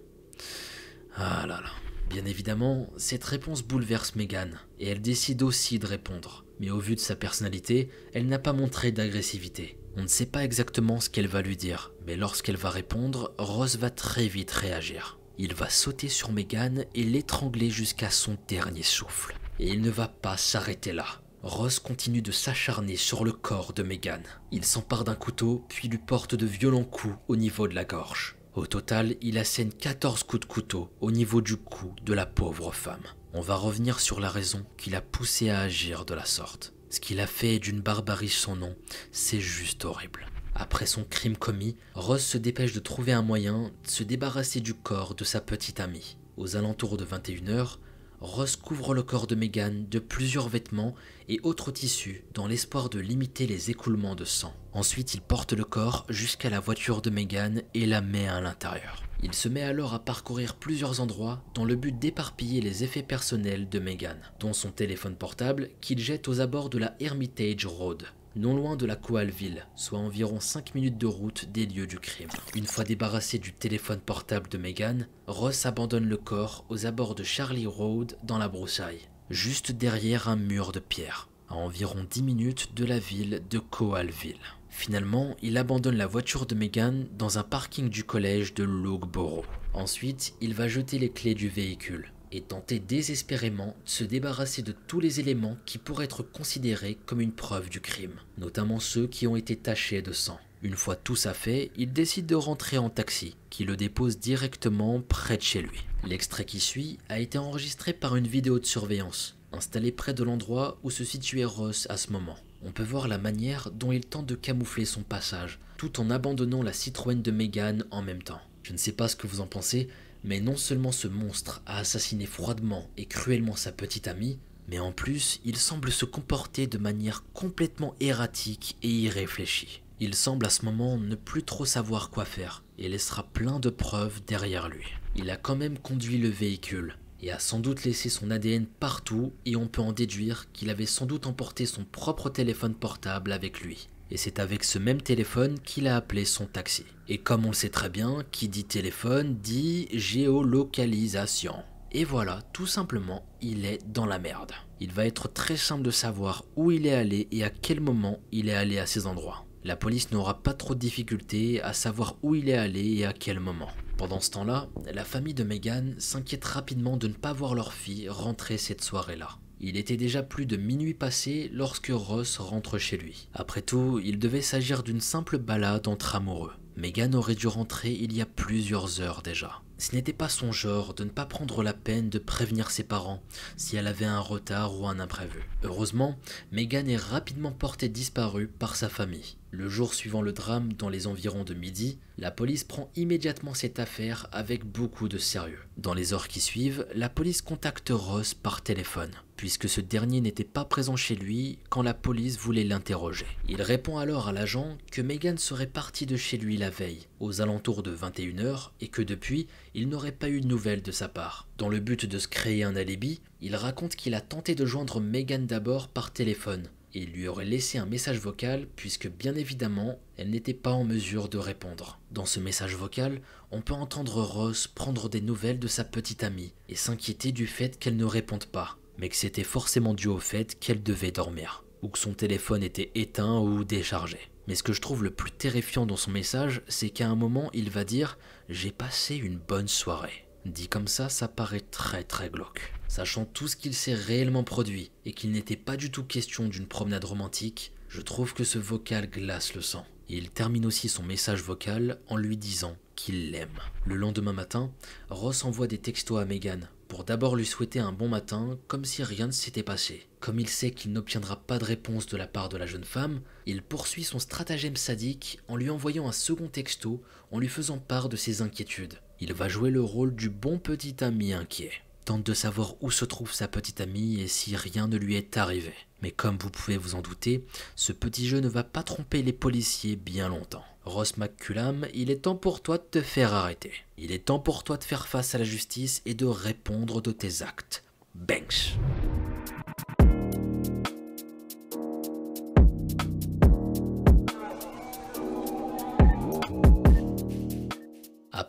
Ah 1.14 1.46
là 1.46 1.60
là. 1.60 1.70
Bien 2.10 2.24
évidemment, 2.24 2.90
cette 2.96 3.22
réponse 3.22 3.62
bouleverse 3.62 4.16
Megan, 4.16 4.58
et 4.80 4.88
elle 4.88 5.00
décide 5.00 5.44
aussi 5.44 5.78
de 5.78 5.86
répondre. 5.86 6.44
Mais 6.58 6.70
au 6.70 6.80
vu 6.80 6.96
de 6.96 7.00
sa 7.00 7.14
personnalité, 7.14 7.90
elle 8.12 8.26
n'a 8.26 8.40
pas 8.40 8.52
montré 8.52 8.90
d'agressivité. 8.90 9.78
On 9.96 10.02
ne 10.02 10.08
sait 10.08 10.26
pas 10.26 10.42
exactement 10.42 10.98
ce 10.98 11.10
qu'elle 11.10 11.28
va 11.28 11.42
lui 11.42 11.56
dire, 11.56 11.92
mais 12.08 12.16
lorsqu'elle 12.16 12.56
va 12.56 12.70
répondre, 12.70 13.32
Rose 13.38 13.78
va 13.78 13.90
très 13.90 14.26
vite 14.26 14.50
réagir. 14.50 15.20
Il 15.38 15.54
va 15.54 15.68
sauter 15.68 16.08
sur 16.08 16.32
Megan 16.32 16.84
et 16.94 17.02
l'étrangler 17.02 17.70
jusqu'à 17.70 18.10
son 18.10 18.36
dernier 18.48 18.82
souffle. 18.82 19.36
Et 19.58 19.68
il 19.68 19.80
ne 19.80 19.90
va 19.90 20.08
pas 20.08 20.36
s'arrêter 20.36 20.92
là. 20.92 21.06
Ross 21.42 21.80
continue 21.80 22.22
de 22.22 22.30
s'acharner 22.30 22.96
sur 22.96 23.24
le 23.24 23.32
corps 23.32 23.72
de 23.72 23.82
Megan. 23.82 24.22
Il 24.52 24.64
s'empare 24.64 25.04
d'un 25.04 25.16
couteau, 25.16 25.64
puis 25.68 25.88
lui 25.88 25.98
porte 25.98 26.34
de 26.34 26.46
violents 26.46 26.84
coups 26.84 27.16
au 27.26 27.36
niveau 27.36 27.66
de 27.66 27.74
la 27.74 27.84
gorge. 27.84 28.36
Au 28.54 28.66
total, 28.66 29.16
il 29.22 29.38
assène 29.38 29.72
14 29.72 30.22
coups 30.24 30.40
de 30.40 30.52
couteau 30.52 30.90
au 31.00 31.10
niveau 31.10 31.40
du 31.40 31.56
cou 31.56 31.94
de 32.04 32.12
la 32.12 32.26
pauvre 32.26 32.72
femme. 32.72 33.02
On 33.32 33.40
va 33.40 33.56
revenir 33.56 33.98
sur 33.98 34.20
la 34.20 34.28
raison 34.28 34.64
qui 34.76 34.90
l'a 34.90 35.00
poussé 35.00 35.48
à 35.48 35.60
agir 35.60 36.04
de 36.04 36.14
la 36.14 36.26
sorte. 36.26 36.74
Ce 36.90 37.00
qu'il 37.00 37.18
a 37.20 37.26
fait 37.26 37.54
est 37.54 37.60
d'une 37.60 37.80
barbarie 37.80 38.28
sans 38.28 38.54
nom, 38.54 38.76
c'est 39.10 39.40
juste 39.40 39.86
horrible. 39.86 40.26
Après 40.62 40.86
son 40.86 41.02
crime 41.02 41.36
commis, 41.36 41.74
Ross 41.96 42.24
se 42.24 42.38
dépêche 42.38 42.72
de 42.72 42.78
trouver 42.78 43.10
un 43.10 43.22
moyen 43.22 43.72
de 43.84 43.90
se 43.90 44.04
débarrasser 44.04 44.60
du 44.60 44.74
corps 44.74 45.16
de 45.16 45.24
sa 45.24 45.40
petite 45.40 45.80
amie. 45.80 46.16
Aux 46.36 46.54
alentours 46.54 46.96
de 46.96 47.04
21h, 47.04 47.78
Ross 48.20 48.54
couvre 48.54 48.94
le 48.94 49.02
corps 49.02 49.26
de 49.26 49.34
Megan 49.34 49.88
de 49.88 49.98
plusieurs 49.98 50.48
vêtements 50.48 50.94
et 51.28 51.40
autres 51.42 51.72
tissus 51.72 52.22
dans 52.32 52.46
l'espoir 52.46 52.90
de 52.90 53.00
limiter 53.00 53.48
les 53.48 53.72
écoulements 53.72 54.14
de 54.14 54.24
sang. 54.24 54.54
Ensuite, 54.72 55.14
il 55.14 55.20
porte 55.20 55.52
le 55.52 55.64
corps 55.64 56.06
jusqu'à 56.08 56.48
la 56.48 56.60
voiture 56.60 57.02
de 57.02 57.10
Megan 57.10 57.62
et 57.74 57.84
la 57.84 58.00
met 58.00 58.28
à 58.28 58.40
l'intérieur. 58.40 59.02
Il 59.24 59.34
se 59.34 59.48
met 59.48 59.64
alors 59.64 59.94
à 59.94 59.98
parcourir 59.98 60.54
plusieurs 60.54 61.00
endroits 61.00 61.42
dans 61.54 61.64
le 61.64 61.74
but 61.74 61.98
d'éparpiller 61.98 62.60
les 62.60 62.84
effets 62.84 63.02
personnels 63.02 63.68
de 63.68 63.80
Megan, 63.80 64.18
dont 64.38 64.52
son 64.52 64.70
téléphone 64.70 65.16
portable 65.16 65.70
qu'il 65.80 65.98
jette 65.98 66.28
aux 66.28 66.40
abords 66.40 66.70
de 66.70 66.78
la 66.78 66.94
Hermitage 67.00 67.66
Road. 67.66 68.04
Non 68.36 68.54
loin 68.54 68.76
de 68.76 68.86
la 68.86 68.96
Coalville, 68.96 69.66
soit 69.76 69.98
environ 69.98 70.40
5 70.40 70.74
minutes 70.74 70.98
de 70.98 71.06
route 71.06 71.46
des 71.52 71.66
lieux 71.66 71.86
du 71.86 71.98
crime. 71.98 72.30
Une 72.54 72.66
fois 72.66 72.84
débarrassé 72.84 73.38
du 73.38 73.52
téléphone 73.52 74.00
portable 74.00 74.48
de 74.48 74.58
Megan, 74.58 75.06
Ross 75.26 75.66
abandonne 75.66 76.08
le 76.08 76.16
corps 76.16 76.64
aux 76.68 76.86
abords 76.86 77.14
de 77.14 77.22
Charlie 77.22 77.66
Road 77.66 78.16
dans 78.22 78.38
la 78.38 78.48
broussaille, 78.48 79.08
juste 79.30 79.72
derrière 79.72 80.28
un 80.28 80.36
mur 80.36 80.72
de 80.72 80.80
pierre, 80.80 81.28
à 81.48 81.54
environ 81.54 82.06
10 82.08 82.22
minutes 82.22 82.74
de 82.74 82.84
la 82.84 82.98
ville 82.98 83.42
de 83.50 83.58
Coalville. 83.58 84.36
Finalement, 84.68 85.36
il 85.42 85.58
abandonne 85.58 85.96
la 85.96 86.06
voiture 86.06 86.46
de 86.46 86.54
Megan 86.54 87.06
dans 87.18 87.38
un 87.38 87.42
parking 87.42 87.90
du 87.90 88.04
collège 88.04 88.54
de 88.54 88.64
Loughborough. 88.64 89.44
Ensuite, 89.74 90.34
il 90.40 90.54
va 90.54 90.66
jeter 90.66 90.98
les 90.98 91.10
clés 91.10 91.34
du 91.34 91.48
véhicule 91.48 92.12
et 92.32 92.40
tenter 92.40 92.80
désespérément 92.80 93.76
de 93.84 93.90
se 93.90 94.04
débarrasser 94.04 94.62
de 94.62 94.74
tous 94.86 94.98
les 94.98 95.20
éléments 95.20 95.56
qui 95.66 95.78
pourraient 95.78 96.06
être 96.06 96.22
considérés 96.22 96.98
comme 97.06 97.20
une 97.20 97.32
preuve 97.32 97.68
du 97.70 97.80
crime, 97.80 98.16
notamment 98.38 98.80
ceux 98.80 99.06
qui 99.06 99.26
ont 99.26 99.36
été 99.36 99.54
tachés 99.54 100.02
de 100.02 100.12
sang. 100.12 100.40
Une 100.62 100.76
fois 100.76 100.96
tout 100.96 101.16
ça 101.16 101.34
fait, 101.34 101.70
il 101.76 101.92
décide 101.92 102.26
de 102.26 102.34
rentrer 102.34 102.78
en 102.78 102.90
taxi, 102.90 103.36
qui 103.50 103.64
le 103.64 103.76
dépose 103.76 104.18
directement 104.18 105.00
près 105.00 105.36
de 105.36 105.42
chez 105.42 105.62
lui. 105.62 105.84
L'extrait 106.04 106.44
qui 106.44 106.58
suit 106.58 106.98
a 107.08 107.20
été 107.20 107.38
enregistré 107.38 107.92
par 107.92 108.16
une 108.16 108.26
vidéo 108.26 108.58
de 108.58 108.66
surveillance, 108.66 109.36
installée 109.52 109.92
près 109.92 110.14
de 110.14 110.24
l'endroit 110.24 110.78
où 110.82 110.90
se 110.90 111.04
situait 111.04 111.44
Ross 111.44 111.86
à 111.90 111.96
ce 111.96 112.10
moment 112.10 112.36
on 112.64 112.70
peut 112.70 112.82
voir 112.82 113.08
la 113.08 113.18
manière 113.18 113.70
dont 113.72 113.92
il 113.92 114.04
tente 114.04 114.26
de 114.26 114.34
camoufler 114.34 114.84
son 114.84 115.02
passage, 115.02 115.58
tout 115.76 116.00
en 116.00 116.10
abandonnant 116.10 116.62
la 116.62 116.72
Citroën 116.72 117.20
de 117.20 117.30
Megan 117.30 117.84
en 117.90 118.02
même 118.02 118.22
temps. 118.22 118.40
Je 118.62 118.72
ne 118.72 118.78
sais 118.78 118.92
pas 118.92 119.08
ce 119.08 119.16
que 119.16 119.26
vous 119.26 119.40
en 119.40 119.46
pensez, 119.46 119.88
mais 120.24 120.40
non 120.40 120.56
seulement 120.56 120.92
ce 120.92 121.08
monstre 121.08 121.62
a 121.66 121.78
assassiné 121.78 122.26
froidement 122.26 122.88
et 122.96 123.06
cruellement 123.06 123.56
sa 123.56 123.72
petite 123.72 124.08
amie, 124.08 124.38
mais 124.68 124.78
en 124.78 124.92
plus 124.92 125.40
il 125.44 125.56
semble 125.56 125.90
se 125.90 126.04
comporter 126.04 126.66
de 126.66 126.78
manière 126.78 127.24
complètement 127.32 127.94
erratique 128.00 128.76
et 128.82 128.88
irréfléchie. 128.88 129.82
Il 130.00 130.14
semble 130.14 130.46
à 130.46 130.50
ce 130.50 130.64
moment 130.64 130.98
ne 130.98 131.14
plus 131.14 131.44
trop 131.44 131.64
savoir 131.64 132.10
quoi 132.10 132.24
faire 132.24 132.64
et 132.78 132.88
laissera 132.88 133.22
plein 133.22 133.60
de 133.60 133.70
preuves 133.70 134.20
derrière 134.26 134.68
lui. 134.68 134.86
Il 135.14 135.30
a 135.30 135.36
quand 135.36 135.56
même 135.56 135.78
conduit 135.78 136.18
le 136.18 136.28
véhicule, 136.28 136.96
et 137.22 137.30
a 137.30 137.38
sans 137.38 137.60
doute 137.60 137.84
laissé 137.84 138.08
son 138.08 138.30
ADN 138.30 138.66
partout 138.66 139.32
et 139.46 139.54
on 139.54 139.68
peut 139.68 139.80
en 139.80 139.92
déduire 139.92 140.50
qu'il 140.52 140.70
avait 140.70 140.86
sans 140.86 141.06
doute 141.06 141.26
emporté 141.26 141.66
son 141.66 141.84
propre 141.84 142.28
téléphone 142.28 142.74
portable 142.74 143.32
avec 143.32 143.60
lui. 143.60 143.88
Et 144.12 144.18
c'est 144.18 144.40
avec 144.40 144.62
ce 144.62 144.78
même 144.78 145.00
téléphone 145.00 145.58
qu'il 145.58 145.88
a 145.88 145.96
appelé 145.96 146.26
son 146.26 146.44
taxi. 146.44 146.84
Et 147.08 147.16
comme 147.16 147.46
on 147.46 147.48
le 147.48 147.54
sait 147.54 147.70
très 147.70 147.88
bien, 147.88 148.22
qui 148.30 148.50
dit 148.50 148.64
téléphone 148.64 149.38
dit 149.38 149.88
géolocalisation. 149.90 151.54
Et 151.92 152.04
voilà, 152.04 152.42
tout 152.52 152.66
simplement, 152.66 153.24
il 153.40 153.64
est 153.64 153.78
dans 153.90 154.04
la 154.04 154.18
merde. 154.18 154.52
Il 154.80 154.92
va 154.92 155.06
être 155.06 155.32
très 155.32 155.56
simple 155.56 155.82
de 155.82 155.90
savoir 155.90 156.44
où 156.56 156.70
il 156.70 156.86
est 156.86 156.92
allé 156.92 157.26
et 157.30 157.42
à 157.42 157.48
quel 157.48 157.80
moment 157.80 158.20
il 158.32 158.50
est 158.50 158.54
allé 158.54 158.78
à 158.78 158.84
ces 158.84 159.06
endroits. 159.06 159.46
La 159.64 159.76
police 159.76 160.10
n'aura 160.10 160.42
pas 160.42 160.52
trop 160.52 160.74
de 160.74 160.80
difficultés 160.80 161.62
à 161.62 161.72
savoir 161.72 162.16
où 162.22 162.34
il 162.34 162.50
est 162.50 162.58
allé 162.58 162.98
et 162.98 163.06
à 163.06 163.14
quel 163.14 163.40
moment. 163.40 163.70
Pendant 163.96 164.20
ce 164.20 164.30
temps-là, 164.32 164.68
la 164.92 165.04
famille 165.04 165.32
de 165.32 165.44
Megan 165.44 165.94
s'inquiète 165.98 166.44
rapidement 166.44 166.98
de 166.98 167.08
ne 167.08 167.14
pas 167.14 167.32
voir 167.32 167.54
leur 167.54 167.72
fille 167.72 168.10
rentrer 168.10 168.58
cette 168.58 168.84
soirée-là. 168.84 169.38
Il 169.64 169.76
était 169.76 169.96
déjà 169.96 170.24
plus 170.24 170.44
de 170.44 170.56
minuit 170.56 170.92
passé 170.92 171.48
lorsque 171.52 171.92
Ross 171.94 172.38
rentre 172.38 172.78
chez 172.78 172.96
lui. 172.96 173.28
Après 173.32 173.62
tout, 173.62 174.00
il 174.02 174.18
devait 174.18 174.42
s'agir 174.42 174.82
d'une 174.82 175.00
simple 175.00 175.38
balade 175.38 175.86
entre 175.86 176.16
amoureux. 176.16 176.50
Megan 176.76 177.14
aurait 177.14 177.36
dû 177.36 177.46
rentrer 177.46 177.92
il 177.92 178.12
y 178.12 178.20
a 178.20 178.26
plusieurs 178.26 179.00
heures 179.00 179.22
déjà. 179.22 179.62
Ce 179.78 179.94
n'était 179.94 180.12
pas 180.12 180.28
son 180.28 180.50
genre 180.50 180.94
de 180.94 181.04
ne 181.04 181.10
pas 181.10 181.26
prendre 181.26 181.62
la 181.62 181.74
peine 181.74 182.08
de 182.08 182.18
prévenir 182.18 182.70
ses 182.70 182.82
parents 182.82 183.22
si 183.56 183.76
elle 183.76 183.86
avait 183.86 184.04
un 184.04 184.20
retard 184.20 184.80
ou 184.80 184.86
un 184.88 184.98
imprévu. 184.98 185.48
Heureusement, 185.62 186.18
Megan 186.50 186.88
est 186.88 186.96
rapidement 186.96 187.52
portée 187.52 187.88
disparue 187.88 188.48
par 188.48 188.74
sa 188.74 188.88
famille. 188.88 189.36
Le 189.50 189.68
jour 189.68 189.92
suivant 189.94 190.22
le 190.22 190.32
drame, 190.32 190.72
dans 190.72 190.88
les 190.88 191.06
environs 191.06 191.44
de 191.44 191.54
midi, 191.54 191.98
la 192.16 192.30
police 192.30 192.64
prend 192.64 192.90
immédiatement 192.96 193.54
cette 193.54 193.78
affaire 193.78 194.28
avec 194.32 194.64
beaucoup 194.64 195.08
de 195.08 195.18
sérieux. 195.18 195.62
Dans 195.76 195.94
les 195.94 196.14
heures 196.14 196.28
qui 196.28 196.40
suivent, 196.40 196.86
la 196.94 197.08
police 197.08 197.42
contacte 197.42 197.90
Ross 197.92 198.34
par 198.34 198.62
téléphone, 198.62 199.10
puisque 199.42 199.68
ce 199.68 199.80
dernier 199.80 200.20
n'était 200.20 200.44
pas 200.44 200.64
présent 200.64 200.94
chez 200.94 201.16
lui 201.16 201.58
quand 201.68 201.82
la 201.82 201.94
police 201.94 202.38
voulait 202.38 202.62
l'interroger. 202.62 203.26
Il 203.48 203.60
répond 203.60 203.98
alors 203.98 204.28
à 204.28 204.32
l'agent 204.32 204.78
que 204.92 205.02
Megan 205.02 205.36
serait 205.36 205.66
partie 205.66 206.06
de 206.06 206.16
chez 206.16 206.38
lui 206.38 206.56
la 206.56 206.70
veille, 206.70 207.08
aux 207.18 207.40
alentours 207.40 207.82
de 207.82 207.92
21h, 207.92 208.70
et 208.80 208.86
que 208.86 209.02
depuis, 209.02 209.48
il 209.74 209.88
n'aurait 209.88 210.12
pas 210.12 210.28
eu 210.28 210.42
de 210.42 210.46
nouvelles 210.46 210.82
de 210.82 210.92
sa 210.92 211.08
part. 211.08 211.48
Dans 211.58 211.68
le 211.68 211.80
but 211.80 212.06
de 212.06 212.20
se 212.20 212.28
créer 212.28 212.62
un 212.62 212.76
alibi, 212.76 213.20
il 213.40 213.56
raconte 213.56 213.96
qu'il 213.96 214.14
a 214.14 214.20
tenté 214.20 214.54
de 214.54 214.64
joindre 214.64 215.00
Megan 215.00 215.44
d'abord 215.44 215.88
par 215.88 216.12
téléphone, 216.12 216.68
et 216.94 217.04
lui 217.04 217.26
aurait 217.26 217.44
laissé 217.44 217.78
un 217.78 217.86
message 217.86 218.20
vocal 218.20 218.68
puisque 218.76 219.10
bien 219.10 219.34
évidemment 219.34 219.98
elle 220.16 220.30
n'était 220.30 220.54
pas 220.54 220.70
en 220.70 220.84
mesure 220.84 221.28
de 221.28 221.38
répondre. 221.38 221.98
Dans 222.12 222.26
ce 222.26 222.38
message 222.38 222.76
vocal, 222.76 223.20
on 223.50 223.60
peut 223.60 223.74
entendre 223.74 224.22
Ross 224.22 224.68
prendre 224.68 225.08
des 225.08 225.20
nouvelles 225.20 225.58
de 225.58 225.66
sa 225.66 225.82
petite 225.82 226.22
amie 226.22 226.52
et 226.68 226.76
s'inquiéter 226.76 227.32
du 227.32 227.48
fait 227.48 227.76
qu'elle 227.80 227.96
ne 227.96 228.04
réponde 228.04 228.44
pas, 228.44 228.76
mais 228.98 229.08
que 229.08 229.16
c'était 229.16 229.44
forcément 229.44 229.94
dû 229.94 230.08
au 230.08 230.18
fait 230.18 230.58
qu'elle 230.58 230.82
devait 230.82 231.10
dormir, 231.10 231.64
ou 231.82 231.88
que 231.88 231.98
son 231.98 232.14
téléphone 232.14 232.62
était 232.62 232.90
éteint 232.94 233.38
ou 233.38 233.64
déchargé. 233.64 234.18
Mais 234.48 234.54
ce 234.54 234.62
que 234.62 234.72
je 234.72 234.80
trouve 234.80 235.04
le 235.04 235.10
plus 235.10 235.30
terrifiant 235.30 235.86
dans 235.86 235.96
son 235.96 236.10
message, 236.10 236.62
c'est 236.68 236.90
qu'à 236.90 237.08
un 237.08 237.14
moment, 237.14 237.50
il 237.52 237.70
va 237.70 237.84
dire 237.84 238.18
J'ai 238.48 238.72
passé 238.72 239.16
une 239.16 239.38
bonne 239.38 239.68
soirée. 239.68 240.26
Dit 240.44 240.68
comme 240.68 240.88
ça, 240.88 241.08
ça 241.08 241.28
paraît 241.28 241.60
très 241.60 242.02
très 242.02 242.28
glauque. 242.28 242.72
Sachant 242.88 243.24
tout 243.24 243.46
ce 243.46 243.56
qu'il 243.56 243.74
s'est 243.74 243.94
réellement 243.94 244.42
produit 244.42 244.90
et 245.06 245.12
qu'il 245.12 245.30
n'était 245.30 245.56
pas 245.56 245.76
du 245.76 245.90
tout 245.90 246.02
question 246.02 246.48
d'une 246.48 246.66
promenade 246.66 247.04
romantique, 247.04 247.72
je 247.88 248.00
trouve 248.00 248.34
que 248.34 248.44
ce 248.44 248.58
vocal 248.58 249.08
glace 249.08 249.54
le 249.54 249.62
sang. 249.62 249.86
Il 250.08 250.30
termine 250.30 250.66
aussi 250.66 250.88
son 250.88 251.04
message 251.04 251.42
vocal 251.42 252.00
en 252.08 252.16
lui 252.16 252.36
disant 252.36 252.76
qu'il 252.96 253.30
l'aime. 253.30 253.60
Le 253.86 253.94
lendemain 253.94 254.32
matin, 254.32 254.72
Ross 255.08 255.44
envoie 255.44 255.68
des 255.68 255.78
textos 255.78 256.20
à 256.20 256.24
Megan 256.24 256.68
pour 256.92 257.04
d'abord 257.04 257.36
lui 257.36 257.46
souhaiter 257.46 257.78
un 257.78 257.90
bon 257.90 258.10
matin 258.10 258.58
comme 258.68 258.84
si 258.84 259.02
rien 259.02 259.26
ne 259.26 259.32
s'était 259.32 259.62
passé. 259.62 260.06
Comme 260.20 260.38
il 260.38 260.46
sait 260.50 260.72
qu'il 260.72 260.92
n'obtiendra 260.92 261.36
pas 261.36 261.58
de 261.58 261.64
réponse 261.64 262.04
de 262.04 262.18
la 262.18 262.26
part 262.26 262.50
de 262.50 262.58
la 262.58 262.66
jeune 262.66 262.84
femme, 262.84 263.22
il 263.46 263.62
poursuit 263.62 264.04
son 264.04 264.18
stratagème 264.18 264.76
sadique 264.76 265.40
en 265.48 265.56
lui 265.56 265.70
envoyant 265.70 266.06
un 266.06 266.12
second 266.12 266.48
texto 266.48 267.02
en 267.30 267.38
lui 267.38 267.48
faisant 267.48 267.78
part 267.78 268.10
de 268.10 268.16
ses 268.16 268.42
inquiétudes. 268.42 268.98
Il 269.20 269.32
va 269.32 269.48
jouer 269.48 269.70
le 269.70 269.80
rôle 269.80 270.14
du 270.14 270.28
bon 270.28 270.58
petit 270.58 271.02
ami 271.02 271.32
inquiet. 271.32 271.72
Tente 272.04 272.24
de 272.24 272.34
savoir 272.34 272.74
où 272.80 272.90
se 272.90 273.04
trouve 273.04 273.32
sa 273.32 273.46
petite 273.46 273.80
amie 273.80 274.20
et 274.20 274.26
si 274.26 274.56
rien 274.56 274.88
ne 274.88 274.96
lui 274.96 275.14
est 275.14 275.36
arrivé. 275.36 275.72
Mais 276.02 276.10
comme 276.10 276.36
vous 276.36 276.50
pouvez 276.50 276.76
vous 276.76 276.96
en 276.96 277.00
douter, 277.00 277.44
ce 277.76 277.92
petit 277.92 278.26
jeu 278.26 278.40
ne 278.40 278.48
va 278.48 278.64
pas 278.64 278.82
tromper 278.82 279.22
les 279.22 279.32
policiers 279.32 279.94
bien 279.94 280.28
longtemps. 280.28 280.64
Ross 280.84 281.16
McCullum, 281.16 281.86
il 281.94 282.10
est 282.10 282.22
temps 282.22 282.34
pour 282.34 282.60
toi 282.60 282.78
de 282.78 282.82
te 282.82 283.00
faire 283.00 283.32
arrêter. 283.32 283.72
Il 283.98 284.10
est 284.10 284.26
temps 284.26 284.40
pour 284.40 284.64
toi 284.64 284.76
de 284.76 284.84
faire 284.84 285.06
face 285.06 285.36
à 285.36 285.38
la 285.38 285.44
justice 285.44 286.02
et 286.04 286.14
de 286.14 286.26
répondre 286.26 287.00
de 287.00 287.12
tes 287.12 287.42
actes. 287.42 287.84
Banks. 288.16 288.76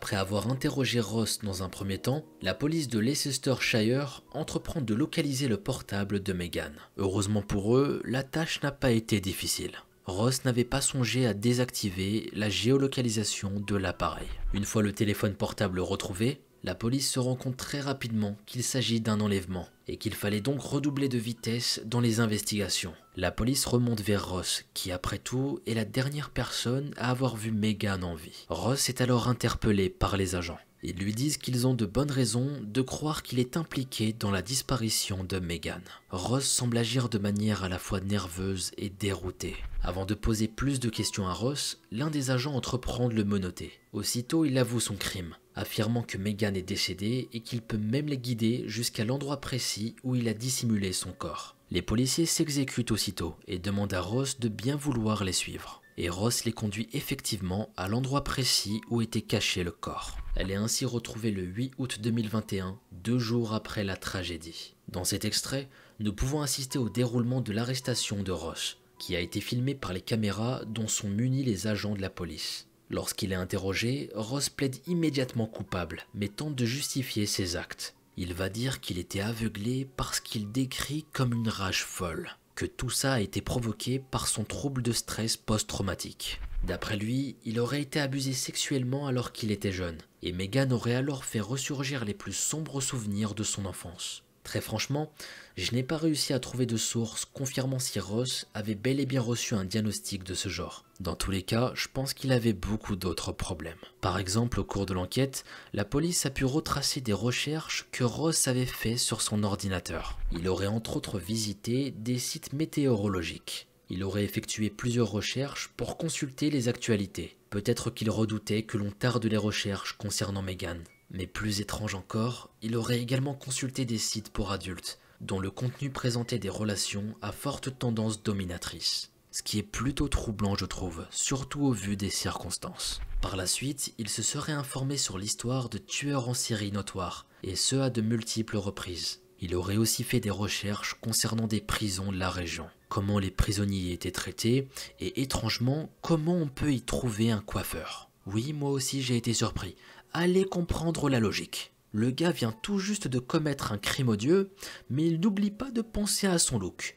Après 0.04 0.16
avoir 0.16 0.50
interrogé 0.50 1.00
Ross 1.00 1.38
dans 1.42 1.62
un 1.62 1.70
premier 1.70 1.96
temps, 1.96 2.26
la 2.42 2.52
police 2.52 2.88
de 2.88 2.98
Leicestershire 2.98 4.22
entreprend 4.32 4.82
de 4.82 4.92
localiser 4.92 5.48
le 5.48 5.56
portable 5.56 6.22
de 6.22 6.34
Megan. 6.34 6.74
Heureusement 6.98 7.40
pour 7.40 7.74
eux, 7.78 8.02
la 8.04 8.22
tâche 8.22 8.62
n'a 8.62 8.70
pas 8.70 8.90
été 8.90 9.18
difficile. 9.22 9.72
Ross 10.04 10.44
n'avait 10.44 10.64
pas 10.64 10.82
songé 10.82 11.26
à 11.26 11.32
désactiver 11.32 12.28
la 12.34 12.50
géolocalisation 12.50 13.60
de 13.66 13.76
l'appareil. 13.76 14.28
Une 14.52 14.66
fois 14.66 14.82
le 14.82 14.92
téléphone 14.92 15.32
portable 15.32 15.80
retrouvé, 15.80 16.42
la 16.64 16.74
police 16.74 17.10
se 17.10 17.18
rend 17.18 17.36
compte 17.36 17.58
très 17.58 17.80
rapidement 17.80 18.38
qu'il 18.46 18.62
s'agit 18.62 19.02
d'un 19.02 19.20
enlèvement 19.20 19.68
et 19.86 19.98
qu'il 19.98 20.14
fallait 20.14 20.40
donc 20.40 20.62
redoubler 20.62 21.10
de 21.10 21.18
vitesse 21.18 21.82
dans 21.84 22.00
les 22.00 22.20
investigations. 22.20 22.94
La 23.16 23.30
police 23.30 23.66
remonte 23.66 24.00
vers 24.00 24.26
Ross, 24.30 24.64
qui 24.72 24.90
après 24.90 25.18
tout 25.18 25.60
est 25.66 25.74
la 25.74 25.84
dernière 25.84 26.30
personne 26.30 26.94
à 26.96 27.10
avoir 27.10 27.36
vu 27.36 27.52
Megan 27.52 28.02
en 28.02 28.14
vie. 28.14 28.46
Ross 28.48 28.88
est 28.88 29.02
alors 29.02 29.28
interpellé 29.28 29.90
par 29.90 30.16
les 30.16 30.36
agents. 30.36 30.58
Ils 30.82 30.96
lui 30.96 31.12
disent 31.12 31.36
qu'ils 31.36 31.66
ont 31.66 31.74
de 31.74 31.84
bonnes 31.84 32.10
raisons 32.10 32.50
de 32.62 32.80
croire 32.80 33.22
qu'il 33.22 33.40
est 33.40 33.58
impliqué 33.58 34.14
dans 34.14 34.30
la 34.30 34.40
disparition 34.40 35.22
de 35.22 35.40
Megan. 35.40 35.82
Ross 36.08 36.44
semble 36.46 36.78
agir 36.78 37.10
de 37.10 37.18
manière 37.18 37.62
à 37.62 37.68
la 37.68 37.78
fois 37.78 38.00
nerveuse 38.00 38.70
et 38.78 38.88
déroutée. 38.88 39.56
Avant 39.82 40.06
de 40.06 40.14
poser 40.14 40.48
plus 40.48 40.80
de 40.80 40.88
questions 40.88 41.28
à 41.28 41.34
Ross, 41.34 41.82
l'un 41.92 42.08
des 42.08 42.30
agents 42.30 42.54
entreprend 42.54 43.10
de 43.10 43.14
le 43.14 43.24
menoter. 43.24 43.72
Aussitôt, 43.92 44.46
il 44.46 44.56
avoue 44.56 44.80
son 44.80 44.96
crime, 44.96 45.36
affirmant 45.54 46.02
que 46.02 46.18
Megan 46.18 46.56
est 46.56 46.62
décédée 46.62 47.28
et 47.32 47.40
qu'il 47.40 47.62
peut 47.62 47.78
même 47.78 48.06
les 48.06 48.18
guider 48.18 48.64
jusqu'à 48.66 49.04
l'endroit 49.04 49.40
précis 49.40 49.96
où 50.02 50.14
il 50.14 50.28
a 50.28 50.34
dissimulé 50.34 50.92
son 50.92 51.12
corps. 51.12 51.56
Les 51.70 51.82
policiers 51.82 52.26
s'exécutent 52.26 52.92
aussitôt 52.92 53.36
et 53.46 53.58
demandent 53.58 53.94
à 53.94 54.00
Ross 54.00 54.38
de 54.40 54.48
bien 54.48 54.76
vouloir 54.76 55.24
les 55.24 55.32
suivre 55.32 55.82
et 55.96 56.08
Ross 56.08 56.44
les 56.44 56.52
conduit 56.52 56.88
effectivement 56.92 57.72
à 57.76 57.88
l'endroit 57.88 58.24
précis 58.24 58.80
où 58.90 59.00
était 59.00 59.22
caché 59.22 59.62
le 59.62 59.70
corps. 59.70 60.16
Elle 60.36 60.50
est 60.50 60.56
ainsi 60.56 60.84
retrouvée 60.84 61.30
le 61.30 61.42
8 61.42 61.72
août 61.78 61.98
2021, 62.00 62.78
deux 62.92 63.18
jours 63.18 63.54
après 63.54 63.84
la 63.84 63.96
tragédie. 63.96 64.74
Dans 64.88 65.04
cet 65.04 65.24
extrait, 65.24 65.68
nous 66.00 66.12
pouvons 66.12 66.42
assister 66.42 66.78
au 66.78 66.88
déroulement 66.88 67.40
de 67.40 67.52
l'arrestation 67.52 68.22
de 68.22 68.32
Ross, 68.32 68.78
qui 68.98 69.14
a 69.14 69.20
été 69.20 69.40
filmé 69.40 69.74
par 69.74 69.92
les 69.92 70.00
caméras 70.00 70.64
dont 70.66 70.88
sont 70.88 71.08
munis 71.08 71.44
les 71.44 71.66
agents 71.66 71.94
de 71.94 72.02
la 72.02 72.10
police. 72.10 72.66
Lorsqu'il 72.90 73.32
est 73.32 73.36
interrogé, 73.36 74.10
Ross 74.14 74.48
plaide 74.48 74.76
immédiatement 74.86 75.46
coupable, 75.46 76.02
mais 76.14 76.28
tente 76.28 76.54
de 76.54 76.64
justifier 76.64 77.26
ses 77.26 77.56
actes. 77.56 77.94
Il 78.16 78.34
va 78.34 78.48
dire 78.48 78.80
qu'il 78.80 78.98
était 78.98 79.20
aveuglé 79.20 79.88
parce 79.96 80.20
qu'il 80.20 80.52
décrit 80.52 81.04
comme 81.12 81.32
une 81.32 81.48
rage 81.48 81.84
folle, 81.84 82.36
que 82.54 82.66
tout 82.66 82.90
ça 82.90 83.14
a 83.14 83.20
été 83.20 83.40
provoqué 83.40 83.98
par 83.98 84.28
son 84.28 84.44
trouble 84.44 84.82
de 84.82 84.92
stress 84.92 85.36
post-traumatique. 85.36 86.40
D'après 86.64 86.96
lui, 86.96 87.36
il 87.44 87.60
aurait 87.60 87.82
été 87.82 88.00
abusé 88.00 88.32
sexuellement 88.32 89.06
alors 89.06 89.32
qu'il 89.32 89.50
était 89.50 89.72
jeune, 89.72 89.98
et 90.22 90.32
Megan 90.32 90.72
aurait 90.72 90.94
alors 90.94 91.24
fait 91.24 91.40
ressurgir 91.40 92.04
les 92.04 92.14
plus 92.14 92.32
sombres 92.32 92.80
souvenirs 92.80 93.34
de 93.34 93.42
son 93.42 93.66
enfance. 93.66 94.23
Très 94.44 94.60
franchement, 94.60 95.10
je 95.56 95.72
n'ai 95.72 95.82
pas 95.82 95.96
réussi 95.96 96.32
à 96.34 96.38
trouver 96.38 96.66
de 96.66 96.76
source 96.76 97.24
confirmant 97.24 97.78
si 97.78 97.98
Ross 97.98 98.46
avait 98.52 98.74
bel 98.74 99.00
et 99.00 99.06
bien 99.06 99.22
reçu 99.22 99.54
un 99.54 99.64
diagnostic 99.64 100.22
de 100.22 100.34
ce 100.34 100.50
genre. 100.50 100.84
Dans 101.00 101.16
tous 101.16 101.30
les 101.30 101.42
cas, 101.42 101.72
je 101.74 101.88
pense 101.92 102.12
qu'il 102.12 102.30
avait 102.30 102.52
beaucoup 102.52 102.94
d'autres 102.94 103.32
problèmes. 103.32 103.78
Par 104.00 104.18
exemple, 104.18 104.60
au 104.60 104.64
cours 104.64 104.86
de 104.86 104.92
l'enquête, 104.92 105.44
la 105.72 105.84
police 105.84 106.26
a 106.26 106.30
pu 106.30 106.44
retracer 106.44 107.00
des 107.00 107.14
recherches 107.14 107.86
que 107.90 108.04
Ross 108.04 108.46
avait 108.46 108.66
fait 108.66 108.98
sur 108.98 109.22
son 109.22 109.42
ordinateur. 109.42 110.18
Il 110.30 110.46
aurait 110.46 110.66
entre 110.66 110.98
autres 110.98 111.18
visité 111.18 111.90
des 111.90 112.18
sites 112.18 112.52
météorologiques. 112.52 113.66
Il 113.90 114.04
aurait 114.04 114.24
effectué 114.24 114.70
plusieurs 114.70 115.10
recherches 115.10 115.70
pour 115.76 115.96
consulter 115.96 116.50
les 116.50 116.68
actualités. 116.68 117.36
Peut-être 117.50 117.90
qu'il 117.90 118.10
redoutait 118.10 118.62
que 118.62 118.76
l'on 118.76 118.90
tarde 118.90 119.24
les 119.24 119.36
recherches 119.36 119.94
concernant 119.96 120.42
Megan. 120.42 120.82
Mais 121.14 121.28
plus 121.28 121.60
étrange 121.60 121.94
encore, 121.94 122.50
il 122.60 122.76
aurait 122.76 122.98
également 122.98 123.34
consulté 123.34 123.84
des 123.84 123.98
sites 123.98 124.30
pour 124.30 124.50
adultes, 124.50 124.98
dont 125.20 125.38
le 125.38 125.48
contenu 125.48 125.88
présentait 125.88 126.40
des 126.40 126.48
relations 126.48 127.14
à 127.22 127.30
forte 127.30 127.78
tendance 127.78 128.24
dominatrice. 128.24 129.12
Ce 129.30 129.44
qui 129.44 129.60
est 129.60 129.62
plutôt 129.62 130.08
troublant 130.08 130.56
je 130.56 130.64
trouve, 130.64 131.06
surtout 131.10 131.62
au 131.66 131.70
vu 131.70 131.96
des 131.96 132.10
circonstances. 132.10 133.00
Par 133.22 133.36
la 133.36 133.46
suite, 133.46 133.94
il 133.96 134.08
se 134.08 134.22
serait 134.22 134.52
informé 134.52 134.96
sur 134.96 135.16
l'histoire 135.16 135.68
de 135.68 135.78
tueurs 135.78 136.28
en 136.28 136.34
série 136.34 136.72
notoires, 136.72 137.26
et 137.44 137.54
ce 137.54 137.76
à 137.76 137.90
de 137.90 138.00
multiples 138.00 138.56
reprises. 138.56 139.20
Il 139.40 139.54
aurait 139.54 139.76
aussi 139.76 140.02
fait 140.02 140.20
des 140.20 140.30
recherches 140.30 140.96
concernant 141.00 141.46
des 141.46 141.60
prisons 141.60 142.10
de 142.10 142.18
la 142.18 142.30
région, 142.30 142.66
comment 142.88 143.20
les 143.20 143.30
prisonniers 143.30 143.92
étaient 143.92 144.10
traités, 144.10 144.66
et 144.98 145.22
étrangement, 145.22 145.90
comment 146.00 146.36
on 146.36 146.48
peut 146.48 146.72
y 146.72 146.82
trouver 146.82 147.30
un 147.30 147.40
coiffeur. 147.40 148.10
Oui, 148.26 148.52
moi 148.52 148.70
aussi 148.70 149.02
j'ai 149.02 149.16
été 149.16 149.34
surpris, 149.34 149.76
allez 150.14 150.44
comprendre 150.44 151.10
la 151.10 151.20
logique. 151.20 151.72
Le 151.92 152.10
gars 152.10 152.30
vient 152.30 152.52
tout 152.62 152.78
juste 152.78 153.08
de 153.08 153.18
commettre 153.18 153.72
un 153.72 153.78
crime 153.78 154.08
odieux, 154.08 154.50
mais 154.88 155.06
il 155.06 155.20
n'oublie 155.20 155.50
pas 155.50 155.70
de 155.70 155.82
penser 155.82 156.26
à 156.26 156.38
son 156.38 156.58
look. 156.58 156.96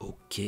Ok. 0.00 0.40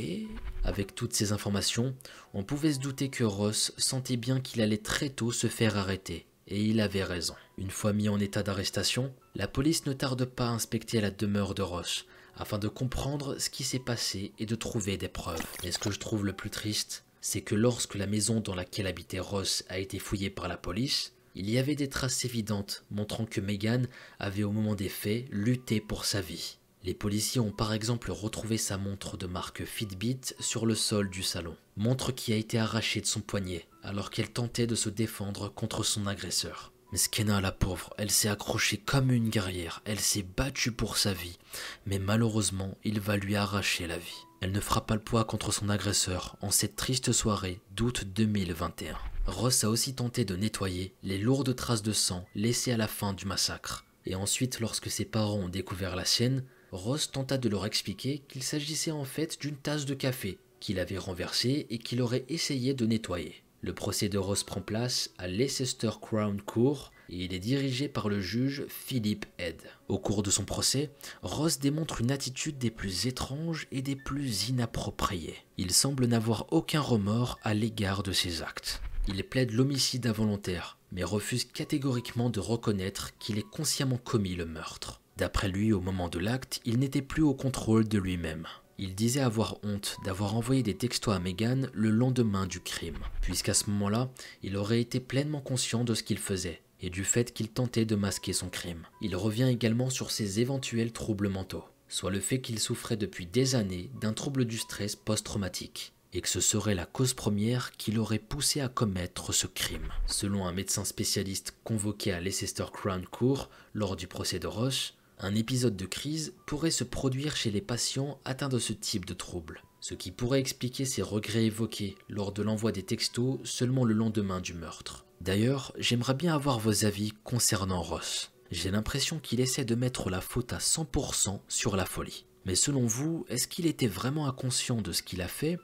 Avec 0.63 0.95
toutes 0.95 1.15
ces 1.15 1.33
informations, 1.33 1.97
on 2.35 2.45
pouvait 2.45 2.75
se 2.75 2.81
douter 2.81 3.09
que 3.09 3.25
Ross 3.25 3.73
sentait 3.79 4.17
bien 4.17 4.41
qu'il 4.41 4.61
allait 4.61 4.77
très 4.77 5.09
tôt 5.09 5.33
se 5.33 5.47
faire 5.47 5.79
arrêter. 5.79 6.27
Et 6.49 6.63
il 6.63 6.81
avait 6.81 7.05
raison. 7.05 7.35
Une 7.57 7.71
fois 7.71 7.93
mis 7.93 8.09
en 8.09 8.21
état 8.21 8.43
d'arrestation, 8.43 9.15
la 9.35 9.49
police 9.49 9.87
ne 9.87 9.93
tarde 9.93 10.25
pas 10.25 10.49
à 10.49 10.53
inspecter 10.53 11.01
la 11.01 11.11
demeure 11.11 11.55
de 11.55 11.63
Ross, 11.63 12.07
afin 12.37 12.59
de 12.59 12.69
comprendre 12.69 13.39
ce 13.39 13.51
qui 13.51 13.65
s'est 13.65 13.79
passé 13.79 14.33
et 14.39 14.47
de 14.47 14.55
trouver 14.55 14.97
des 14.97 15.09
preuves. 15.09 15.45
Et 15.63 15.73
ce 15.73 15.79
que 15.79 15.91
je 15.91 15.99
trouve 15.99 16.25
le 16.25 16.33
plus 16.33 16.51
triste, 16.51 17.05
c'est 17.21 17.43
que 17.43 17.55
lorsque 17.55 17.97
la 17.97 18.07
maison 18.07 18.41
dans 18.41 18.55
laquelle 18.55 18.87
habitait 18.87 19.19
Ross 19.19 19.65
a 19.69 19.79
été 19.79 19.99
fouillée 19.99 20.31
par 20.31 20.49
la 20.49 20.57
police, 20.57 21.13
il 21.39 21.49
y 21.49 21.57
avait 21.57 21.77
des 21.77 21.89
traces 21.89 22.25
évidentes 22.25 22.85
montrant 22.91 23.25
que 23.25 23.41
Megan 23.41 23.87
avait 24.19 24.43
au 24.43 24.51
moment 24.51 24.75
des 24.75 24.89
faits 24.89 25.27
lutté 25.31 25.81
pour 25.81 26.05
sa 26.05 26.21
vie. 26.21 26.59
Les 26.83 26.95
policiers 26.95 27.41
ont 27.41 27.53
par 27.53 27.73
exemple 27.73 28.11
retrouvé 28.11 28.59
sa 28.59 28.77
montre 28.77 29.17
de 29.17 29.29
marque 29.29 29.65
Fitbit 29.65 30.21
sur 30.41 30.67
le 30.67 30.75
sol 30.75 31.09
du 31.11 31.23
salon, 31.23 31.57
montre 31.77 32.11
qui 32.11 32.33
a 32.33 32.37
été 32.37 32.59
arrachée 32.59 33.01
de 33.01 33.07
son 33.07 33.21
poignet 33.21 33.69
alors 33.85 34.11
qu'elle 34.11 34.33
tentait 34.33 34.67
de 34.67 34.75
se 34.75 34.89
défendre 34.89 35.49
contre 35.49 35.85
son 35.85 36.09
agresseur. 36.09 36.73
Mais 36.91 36.99
Skena, 36.99 37.41
la 37.41 37.53
pauvre, 37.53 37.95
elle 37.99 38.11
s'est 38.11 38.29
accrochée 38.29 38.79
comme 38.79 39.13
une 39.13 39.29
guerrière, 39.29 39.81
elle 39.85 40.01
s'est 40.01 40.27
battue 40.37 40.73
pour 40.73 40.97
sa 40.97 41.13
vie, 41.13 41.39
mais 41.87 42.01
malheureusement, 42.01 42.77
il 42.83 42.99
va 42.99 43.17
lui 43.17 43.37
arracher 43.37 43.87
la 43.87 43.99
vie. 43.99 44.25
Elle 44.41 44.53
ne 44.53 44.61
fera 44.61 44.87
pas 44.87 44.95
le 44.95 45.01
poids 45.01 45.25
contre 45.25 45.53
son 45.53 45.69
agresseur 45.69 46.37
en 46.41 46.51
cette 46.51 46.75
triste 46.75 47.13
soirée 47.13 47.61
d'août 47.77 48.05
2021. 48.07 48.97
Ross 49.29 49.63
a 49.63 49.69
aussi 49.69 49.95
tenté 49.95 50.25
de 50.25 50.37
nettoyer 50.37 50.95
les 51.03 51.19
lourdes 51.19 51.55
traces 51.55 51.83
de 51.83 51.93
sang 51.93 52.25
laissées 52.35 52.73
à 52.73 52.79
la 52.79 52.89
fin 52.89 53.13
du 53.13 53.27
massacre. 53.27 53.85
Et 54.07 54.15
ensuite, 54.15 54.59
lorsque 54.59 54.91
ses 54.91 55.05
parents 55.05 55.41
ont 55.41 55.49
découvert 55.51 55.97
la 55.97 56.07
sienne, 56.07 56.45
Ross 56.73 57.13
tenta 57.13 57.37
de 57.37 57.49
leur 57.51 57.67
expliquer 57.67 58.23
qu'il 58.27 58.43
s'agissait 58.43 58.91
en 58.91 59.05
fait 59.05 59.39
d'une 59.39 59.57
tasse 59.57 59.85
de 59.85 59.93
café 59.93 60.39
qu'il 60.61 60.81
avait 60.81 60.97
renversée 60.97 61.67
et 61.69 61.79
qu'il 61.79 62.01
aurait 62.01 62.25
essayé 62.31 62.73
de 62.73 62.87
nettoyer. 62.87 63.35
Le 63.61 63.75
procès 63.75 64.09
de 64.09 64.17
Ross 64.17 64.45
prend 64.45 64.63
place 64.63 65.11
à 65.19 65.29
Leicester 65.29 65.91
Crown 66.01 66.41
Court 66.41 66.91
et 67.11 67.25
il 67.25 67.35
est 67.35 67.39
dirigé 67.39 67.89
par 67.89 68.09
le 68.09 68.21
juge 68.21 68.65
Philip 68.69 69.27
Head. 69.39 69.61
Au 69.89 69.99
cours 69.99 70.23
de 70.23 70.31
son 70.31 70.45
procès, 70.45 70.91
Ross 71.23 71.59
démontre 71.59 72.01
une 72.01 72.11
attitude 72.11 72.57
des 72.57 72.71
plus 72.71 73.07
étranges 73.07 73.67
et 73.73 73.83
des 73.83 73.97
plus 73.97 74.49
inappropriées. 74.49 75.37
Il 75.59 75.73
semble 75.73 76.07
n'avoir 76.07 76.47
aucun 76.51 76.81
remords 76.81 77.39
à 77.43 77.53
l'égard 77.53 78.03
de 78.03 78.13
ses 78.13 78.43
actes. 78.43 78.81
Il 79.11 79.25
plaide 79.25 79.53
l'homicide 79.53 80.07
involontaire, 80.07 80.77
mais 80.93 81.03
refuse 81.03 81.47
catégoriquement 81.47 82.29
de 82.29 82.41
reconnaître 82.41 83.17
qu'il 83.19 83.39
ait 83.39 83.43
consciemment 83.43 83.97
commis 83.97 84.35
le 84.35 84.45
meurtre. 84.45 85.01
D'après 85.17 85.49
lui, 85.49 85.73
au 85.73 85.81
moment 85.81 86.11
de 86.11 86.19
l'acte, 86.19 86.61
il 86.67 86.79
n'était 86.79 87.01
plus 87.01 87.23
au 87.23 87.33
contrôle 87.33 87.89
de 87.89 87.99
lui-même. 87.99 88.47
Il 88.77 88.95
disait 88.95 89.23
avoir 89.23 89.57
honte 89.65 89.97
d'avoir 90.05 90.37
envoyé 90.37 90.63
des 90.63 90.77
textos 90.77 91.15
à 91.15 91.21
Megan 91.21 91.71
le 91.73 91.91
lendemain 91.91 92.47
du 92.47 92.61
crime, 92.61 92.99
puisqu'à 93.23 93.55
ce 93.55 93.71
moment-là, 93.71 94.11
il 94.43 94.59
aurait 94.59 94.81
été 94.81 95.01
pleinement 95.01 95.41
conscient 95.41 95.85
de 95.85 95.95
ce 95.95 96.03
qu'il 96.03 96.19
faisait 96.19 96.61
et 96.81 96.91
du 96.91 97.03
fait 97.03 97.33
qu'il 97.33 97.49
tentait 97.49 97.87
de 97.87 97.97
masquer 97.97 98.35
son 98.35 98.51
crime. 98.51 98.87
Il 99.01 99.17
revient 99.17 99.49
également 99.51 99.91
sur 99.91 100.11
ses 100.11 100.39
éventuels 100.39 100.93
troubles 100.93 101.31
mentaux, 101.31 101.65
soit 101.89 102.11
le 102.11 102.21
fait 102.21 102.41
qu'il 102.41 102.61
souffrait 102.61 102.97
depuis 102.99 103.27
des 103.27 103.55
années 103.55 103.91
d'un 104.01 104.13
trouble 104.13 104.45
du 104.45 104.59
stress 104.59 104.95
post-traumatique, 104.95 105.93
et 106.13 106.21
que 106.21 106.29
ce 106.29 106.41
serait 106.41 106.75
la 106.75 106.87
cause 106.87 107.15
première 107.15 107.73
qui 107.73 107.93
l'aurait 107.93 108.19
poussé 108.19 108.61
à 108.61 108.69
commettre 108.69 109.33
ce 109.33 109.47
crime. 109.47 109.89
Selon 110.07 110.47
un 110.47 110.53
médecin 110.53 110.85
spécialiste 110.85 111.55
convoqué 111.65 112.13
à 112.13 112.21
Leicester 112.21 112.65
Crown 112.73 113.05
Court 113.07 113.51
lors 113.75 113.97
du 113.97 114.07
procès 114.07 114.39
de 114.39 114.47
Roche, 114.47 114.95
un 115.21 115.35
épisode 115.35 115.77
de 115.77 115.87
crise 115.87 116.35
pourrait 116.47 116.71
se 116.71 116.85
produire 116.85 117.37
chez 117.37 117.51
les 117.51 117.61
patients 117.61 118.21
atteints 118.25 118.49
de 118.49 118.59
ce 118.59 118.73
type 118.73 119.05
de 119.05 119.15
trouble, 119.15 119.63
ce 119.81 119.95
qui 119.95 120.11
pourrait 120.11 120.41
expliquer 120.41 120.85
ces 120.85 121.03
regrets 121.03 121.47
évoqués 121.47 121.97
lors 122.09 122.33
de 122.33 122.43
l'envoi 122.43 122.73
des 122.73 122.85
textos 122.85 123.39
seulement 123.45 123.85
le 123.85 123.95
lendemain 123.95 124.41
du 124.41 124.55
meurtre. 124.55 125.05
D'ailleurs, 125.21 125.73
j'aimerais 125.77 126.15
bien 126.15 126.35
avoir 126.35 126.61
vos 126.61 126.85
avis 126.85 127.13
concernant 127.25 127.83
Ross. 127.83 128.31
J'ai 128.51 128.71
l'impression 128.71 129.19
qu'il 129.19 129.41
essaie 129.41 129.65
de 129.65 129.75
mettre 129.75 130.09
la 130.09 130.21
faute 130.21 130.53
à 130.53 130.59
100% 130.59 131.41
sur 131.49 131.77
la 131.77 131.85
folie. 131.85 132.25
Mais 132.45 132.55
selon 132.55 132.87
vous, 132.87 133.27
est-ce 133.29 133.49
qu'il 133.49 133.67
était 133.67 133.87
vraiment 133.87 134.27
inconscient 134.27 134.81
de 134.81 134.93
ce 134.93 135.03
qu'il 135.03 135.23
a 135.23 135.29
fait 135.29 135.59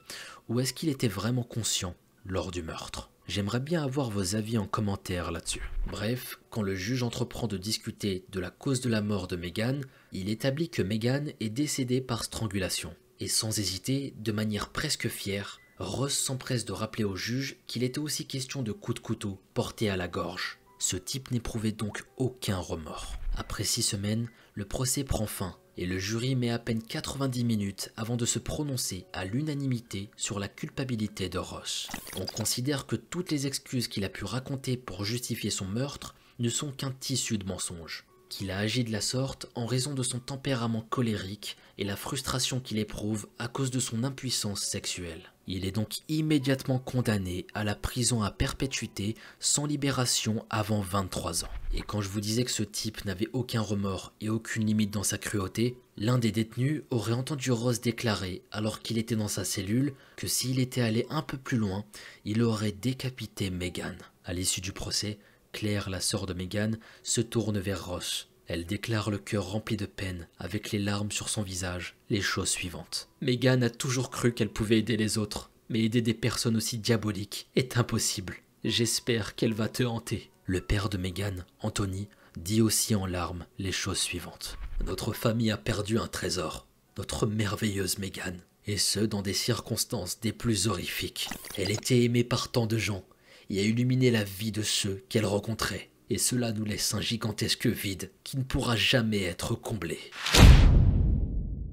ou 0.49 0.59
est-ce 0.59 0.73
qu'il 0.73 0.89
était 0.89 1.07
vraiment 1.07 1.43
conscient 1.43 1.95
lors 2.25 2.51
du 2.51 2.61
meurtre? 2.61 3.09
J'aimerais 3.27 3.59
bien 3.59 3.83
avoir 3.83 4.11
vos 4.11 4.35
avis 4.35 4.59
en 4.59 4.67
commentaire 4.67 5.31
là-dessus. 5.31 5.71
Bref, 5.87 6.39
quand 6.51 6.61
le 6.61 6.75
juge 6.75 7.01
entreprend 7.01 7.47
de 7.47 7.57
discuter 7.57 8.23
de 8.29 8.39
la 8.39 8.51
cause 8.51 8.81
de 8.81 8.89
la 8.89 9.01
mort 9.01 9.27
de 9.27 9.35
Megan, 9.35 9.83
il 10.11 10.29
établit 10.29 10.69
que 10.69 10.83
Megan 10.83 11.31
est 11.39 11.49
décédée 11.49 12.01
par 12.01 12.23
strangulation. 12.23 12.93
Et 13.19 13.27
sans 13.27 13.57
hésiter, 13.57 14.13
de 14.19 14.31
manière 14.31 14.69
presque 14.69 15.07
fière, 15.07 15.59
Ross 15.79 16.13
s'empresse 16.13 16.65
de 16.65 16.71
rappeler 16.71 17.03
au 17.03 17.15
juge 17.15 17.57
qu'il 17.65 17.83
était 17.83 17.99
aussi 17.99 18.27
question 18.27 18.61
de 18.61 18.71
coup 18.71 18.93
de 18.93 18.99
couteau 18.99 19.41
porté 19.55 19.89
à 19.89 19.97
la 19.97 20.07
gorge. 20.07 20.59
Ce 20.77 20.95
type 20.95 21.31
n'éprouvait 21.31 21.71
donc 21.71 22.03
aucun 22.17 22.57
remords. 22.57 23.15
Après 23.35 23.63
six 23.63 23.81
semaines, 23.81 24.29
le 24.53 24.65
procès 24.65 25.03
prend 25.03 25.25
fin 25.25 25.57
et 25.77 25.85
le 25.85 25.99
jury 25.99 26.35
met 26.35 26.49
à 26.49 26.59
peine 26.59 26.81
90 26.81 27.43
minutes 27.43 27.91
avant 27.97 28.15
de 28.15 28.25
se 28.25 28.39
prononcer 28.39 29.05
à 29.13 29.25
l'unanimité 29.25 30.09
sur 30.17 30.39
la 30.39 30.47
culpabilité 30.47 31.29
de 31.29 31.37
Ross. 31.37 31.89
On 32.17 32.25
considère 32.25 32.85
que 32.85 32.95
toutes 32.95 33.31
les 33.31 33.47
excuses 33.47 33.87
qu'il 33.87 34.05
a 34.05 34.09
pu 34.09 34.25
raconter 34.25 34.77
pour 34.77 35.05
justifier 35.05 35.49
son 35.49 35.65
meurtre 35.65 36.15
ne 36.39 36.49
sont 36.49 36.71
qu'un 36.71 36.91
tissu 36.91 37.37
de 37.37 37.45
mensonges, 37.45 38.05
qu'il 38.29 38.51
a 38.51 38.57
agi 38.57 38.83
de 38.83 38.91
la 38.91 39.01
sorte 39.01 39.47
en 39.55 39.65
raison 39.65 39.93
de 39.93 40.03
son 40.03 40.19
tempérament 40.19 40.85
colérique 40.89 41.57
et 41.77 41.83
la 41.83 41.95
frustration 41.95 42.59
qu'il 42.59 42.79
éprouve 42.79 43.27
à 43.39 43.47
cause 43.47 43.71
de 43.71 43.79
son 43.79 44.03
impuissance 44.03 44.61
sexuelle. 44.61 45.31
Il 45.47 45.65
est 45.65 45.71
donc 45.71 45.99
immédiatement 46.09 46.79
condamné 46.79 47.45
à 47.53 47.63
la 47.63 47.75
prison 47.75 48.23
à 48.23 48.31
perpétuité 48.31 49.15
sans 49.39 49.65
libération 49.65 50.45
avant 50.49 50.81
23 50.81 51.45
ans. 51.45 51.49
Et 51.73 51.81
quand 51.81 52.01
je 52.01 52.09
vous 52.09 52.21
disais 52.21 52.43
que 52.43 52.51
ce 52.51 52.63
type 52.63 53.05
n'avait 53.05 53.29
aucun 53.33 53.61
remords 53.61 54.13
et 54.21 54.29
aucune 54.29 54.65
limite 54.65 54.91
dans 54.91 55.03
sa 55.03 55.17
cruauté, 55.17 55.77
l'un 55.97 56.17
des 56.17 56.31
détenus 56.31 56.81
aurait 56.89 57.13
entendu 57.13 57.51
Ross 57.51 57.79
déclarer, 57.79 58.41
alors 58.51 58.79
qu'il 58.79 58.97
était 58.97 59.15
dans 59.15 59.27
sa 59.27 59.45
cellule, 59.45 59.93
que 60.15 60.27
s'il 60.27 60.59
était 60.59 60.81
allé 60.81 61.05
un 61.09 61.21
peu 61.21 61.37
plus 61.37 61.57
loin, 61.57 61.85
il 62.25 62.41
aurait 62.41 62.71
décapité 62.71 63.51
Megan. 63.51 63.95
À 64.23 64.33
l'issue 64.33 64.61
du 64.61 64.71
procès, 64.71 65.19
Claire, 65.51 65.89
la 65.89 66.01
sœur 66.01 66.25
de 66.25 66.33
Megan, 66.33 66.79
se 67.03 67.21
tourne 67.21 67.59
vers 67.59 67.85
Ross 67.85 68.29
Elle 68.47 68.65
déclare 68.65 69.09
le 69.09 69.17
cœur 69.17 69.49
rempli 69.49 69.75
de 69.77 69.85
peine, 69.85 70.27
avec 70.37 70.71
les 70.71 70.79
larmes 70.79 71.11
sur 71.11 71.29
son 71.29 71.41
visage, 71.41 71.95
les 72.09 72.21
choses 72.21 72.49
suivantes. 72.49 73.09
Megan 73.21 73.63
a 73.63 73.69
toujours 73.69 74.11
cru 74.11 74.33
qu'elle 74.33 74.49
pouvait 74.49 74.79
aider 74.79 74.97
les 74.97 75.17
autres, 75.17 75.49
mais 75.69 75.81
aider 75.81 76.01
des 76.01 76.13
personnes 76.13 76.55
aussi 76.55 76.77
diaboliques 76.77 77.47
est 77.55 77.77
impossible. 77.77 78.37
J'espère 78.63 79.35
qu'elle 79.35 79.53
va 79.53 79.67
te 79.67 79.83
hanter. 79.83 80.29
Le 80.45 80.61
père 80.61 80.89
de 80.89 80.97
Megan, 80.97 81.45
Anthony, 81.59 82.07
dit 82.37 82.61
aussi 82.61 82.93
en 82.93 83.05
larmes 83.05 83.45
les 83.57 83.71
choses 83.71 83.97
suivantes. 83.97 84.57
Notre 84.85 85.13
famille 85.13 85.51
a 85.51 85.57
perdu 85.57 85.97
un 85.97 86.07
trésor, 86.07 86.67
notre 86.97 87.25
merveilleuse 87.25 87.97
Megan, 87.97 88.39
et 88.67 88.77
ce 88.77 88.99
dans 88.99 89.21
des 89.21 89.33
circonstances 89.33 90.19
des 90.19 90.33
plus 90.33 90.67
horrifiques. 90.67 91.29
Elle 91.57 91.71
était 91.71 92.03
aimée 92.03 92.23
par 92.23 92.51
tant 92.51 92.67
de 92.67 92.77
gens 92.77 93.03
et 93.49 93.59
a 93.59 93.63
illuminé 93.63 94.11
la 94.11 94.23
vie 94.23 94.51
de 94.51 94.63
ceux 94.63 95.03
qu'elle 95.09 95.25
rencontrait, 95.25 95.89
et 96.09 96.17
cela 96.17 96.51
nous 96.51 96.65
laisse 96.65 96.93
un 96.93 97.01
gigantesque 97.01 97.67
vide 97.67 98.11
qui 98.23 98.37
ne 98.37 98.43
pourra 98.43 98.75
jamais 98.75 99.23
être 99.23 99.55
comblé. 99.55 99.99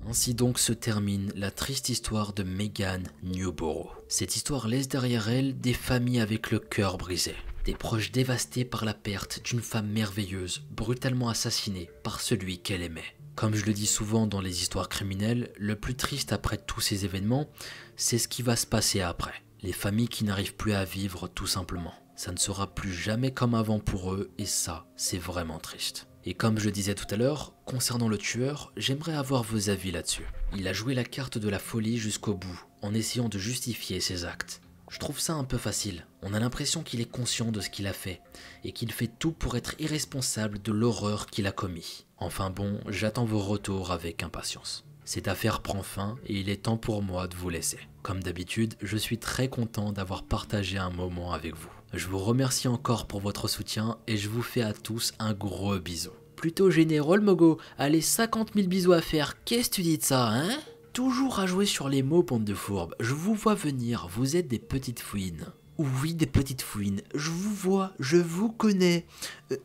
Ainsi 0.09 0.35
donc 0.35 0.59
se 0.59 0.73
termine 0.73 1.33
la 1.37 1.51
triste 1.51 1.89
histoire 1.89 2.33
de 2.33 2.43
Megan 2.43 3.09
Newborough. 3.23 3.91
Cette 4.09 4.37
histoire 4.37 4.69
laisse 4.69 4.89
derrière 4.89 5.29
elle 5.29 5.59
des 5.59 5.73
familles 5.73 6.21
avec 6.21 6.51
le 6.51 6.59
cœur 6.59 6.99
brisé, 6.99 7.35
des 7.65 7.75
proches 7.75 8.13
dévastés 8.13 8.65
par 8.65 8.85
la 8.85 8.95
perte 8.95 9.41
d'une 9.45 9.63
femme 9.63 9.89
merveilleuse, 9.89 10.63
brutalement 10.71 11.29
assassinée 11.29 11.89
par 12.03 12.21
celui 12.21 12.59
qu'elle 12.59 12.83
aimait. 12.83 13.17
Comme 13.37 13.55
je 13.55 13.65
le 13.65 13.73
dis 13.73 13.87
souvent 13.87 14.27
dans 14.27 14.43
les 14.43 14.61
histoires 14.61 14.91
criminelles, 14.91 15.51
le 15.57 15.77
plus 15.77 15.95
triste 15.95 16.33
après 16.33 16.59
tous 16.59 16.81
ces 16.81 17.05
événements, 17.05 17.49
c'est 17.97 18.19
ce 18.19 18.29
qui 18.29 18.43
va 18.43 18.57
se 18.57 18.67
passer 18.67 19.01
après. 19.01 19.33
Les 19.63 19.73
familles 19.73 20.09
qui 20.09 20.25
n'arrivent 20.25 20.57
plus 20.57 20.75
à 20.75 20.85
vivre 20.85 21.29
tout 21.29 21.47
simplement. 21.47 21.95
Ça 22.15 22.33
ne 22.33 22.39
sera 22.39 22.75
plus 22.75 22.93
jamais 22.93 23.33
comme 23.33 23.55
avant 23.55 23.79
pour 23.79 24.13
eux 24.13 24.31
et 24.39 24.47
ça, 24.47 24.87
c'est 24.97 25.19
vraiment 25.19 25.59
triste. 25.59 26.09
Et 26.25 26.35
comme 26.35 26.59
je 26.59 26.71
disais 26.71 26.95
tout 26.95 27.13
à 27.13 27.17
l'heure, 27.17 27.53
concernant 27.65 28.09
le 28.09 28.19
tueur, 28.19 28.73
j'aimerais 28.77 29.15
avoir 29.15 29.43
vos 29.43 29.71
avis 29.71 29.91
là-dessus. 29.91 30.27
Il 30.57 30.69
a 30.69 30.73
joué 30.73 30.95
la 30.95 31.05
carte 31.05 31.39
de 31.39 31.49
la 31.49 31.59
folie 31.59 31.99
jusqu'au 31.99 32.35
bout, 32.35 32.65
en 32.81 32.95
essayant 32.95 33.29
de 33.29 33.39
justifier 33.39 34.01
ses 34.01 34.25
actes. 34.25 34.61
Je 34.89 34.99
trouve 34.99 35.19
ça 35.19 35.33
un 35.33 35.45
peu 35.45 35.59
facile. 35.59 36.07
On 36.21 36.35
a 36.35 36.39
l'impression 36.39 36.83
qu'il 36.83 37.01
est 37.01 37.11
conscient 37.11 37.51
de 37.51 37.61
ce 37.61 37.71
qu'il 37.71 37.87
a 37.87 37.93
fait, 37.93 38.21
et 38.63 38.73
qu'il 38.73 38.93
fait 38.93 39.11
tout 39.19 39.33
pour 39.33 39.57
être 39.57 39.75
irresponsable 39.81 40.61
de 40.61 40.71
l'horreur 40.71 41.27
qu'il 41.27 41.47
a 41.47 41.53
commis. 41.53 42.07
Enfin 42.19 42.51
bon, 42.51 42.79
j'attends 42.87 43.25
vos 43.25 43.41
retours 43.41 43.91
avec 43.91 44.23
impatience. 44.23 44.85
Cette 45.05 45.29
affaire 45.29 45.63
prend 45.63 45.83
fin 45.83 46.17
et 46.27 46.39
il 46.39 46.49
est 46.49 46.65
temps 46.65 46.77
pour 46.77 47.03
moi 47.03 47.27
de 47.27 47.35
vous 47.35 47.49
laisser. 47.49 47.81
Comme 48.03 48.23
d'habitude, 48.23 48.75
je 48.81 48.97
suis 48.97 49.19
très 49.19 49.49
content 49.49 49.93
d'avoir 49.93 50.23
partagé 50.23 50.79
un 50.79 50.91
moment 50.91 51.33
avec 51.33 51.57
vous. 51.57 51.71
Je 51.93 52.07
vous 52.07 52.19
remercie 52.19 52.69
encore 52.69 53.07
pour 53.07 53.21
votre 53.21 53.49
soutien 53.49 53.99
et 54.07 54.17
je 54.17 54.31
vous 54.31 54.41
fais 54.41 54.63
à 54.63 54.73
tous 54.73 55.13
un 55.19 55.35
gros 55.35 55.79
bisou. 55.79 56.13
Plutôt 56.37 56.71
généreux 56.71 57.21
Mogo, 57.21 57.59
allez 57.77 58.01
50 58.01 58.55
000 58.55 58.67
bisous 58.67 58.95
à 58.95 59.03
faire, 59.03 59.45
qu'est-ce 59.45 59.69
que 59.69 59.75
tu 59.75 59.83
dis 59.83 59.99
de 59.99 60.03
ça, 60.03 60.29
hein? 60.29 60.59
Toujours 60.95 61.39
à 61.39 61.47
jouer 61.47 61.67
sur 61.67 61.91
les 61.91 62.03
mots, 62.03 62.23
bande 62.23 62.45
de 62.45 62.55
fourbes. 62.55 62.95
Je 62.99 63.13
vous 63.13 63.35
vois 63.35 63.55
venir, 63.55 64.09
vous 64.11 64.37
êtes 64.37 64.49
des 64.49 64.59
petites 64.59 65.01
fouines. 65.01 65.45
Oui, 65.77 66.15
des 66.15 66.25
petites 66.25 66.63
fouines. 66.63 67.03
Je 67.15 67.29
vous 67.29 67.55
vois, 67.55 67.93
je 68.01 68.17
vous 68.17 68.51
connais. 68.51 69.05
Euh, 69.53 69.57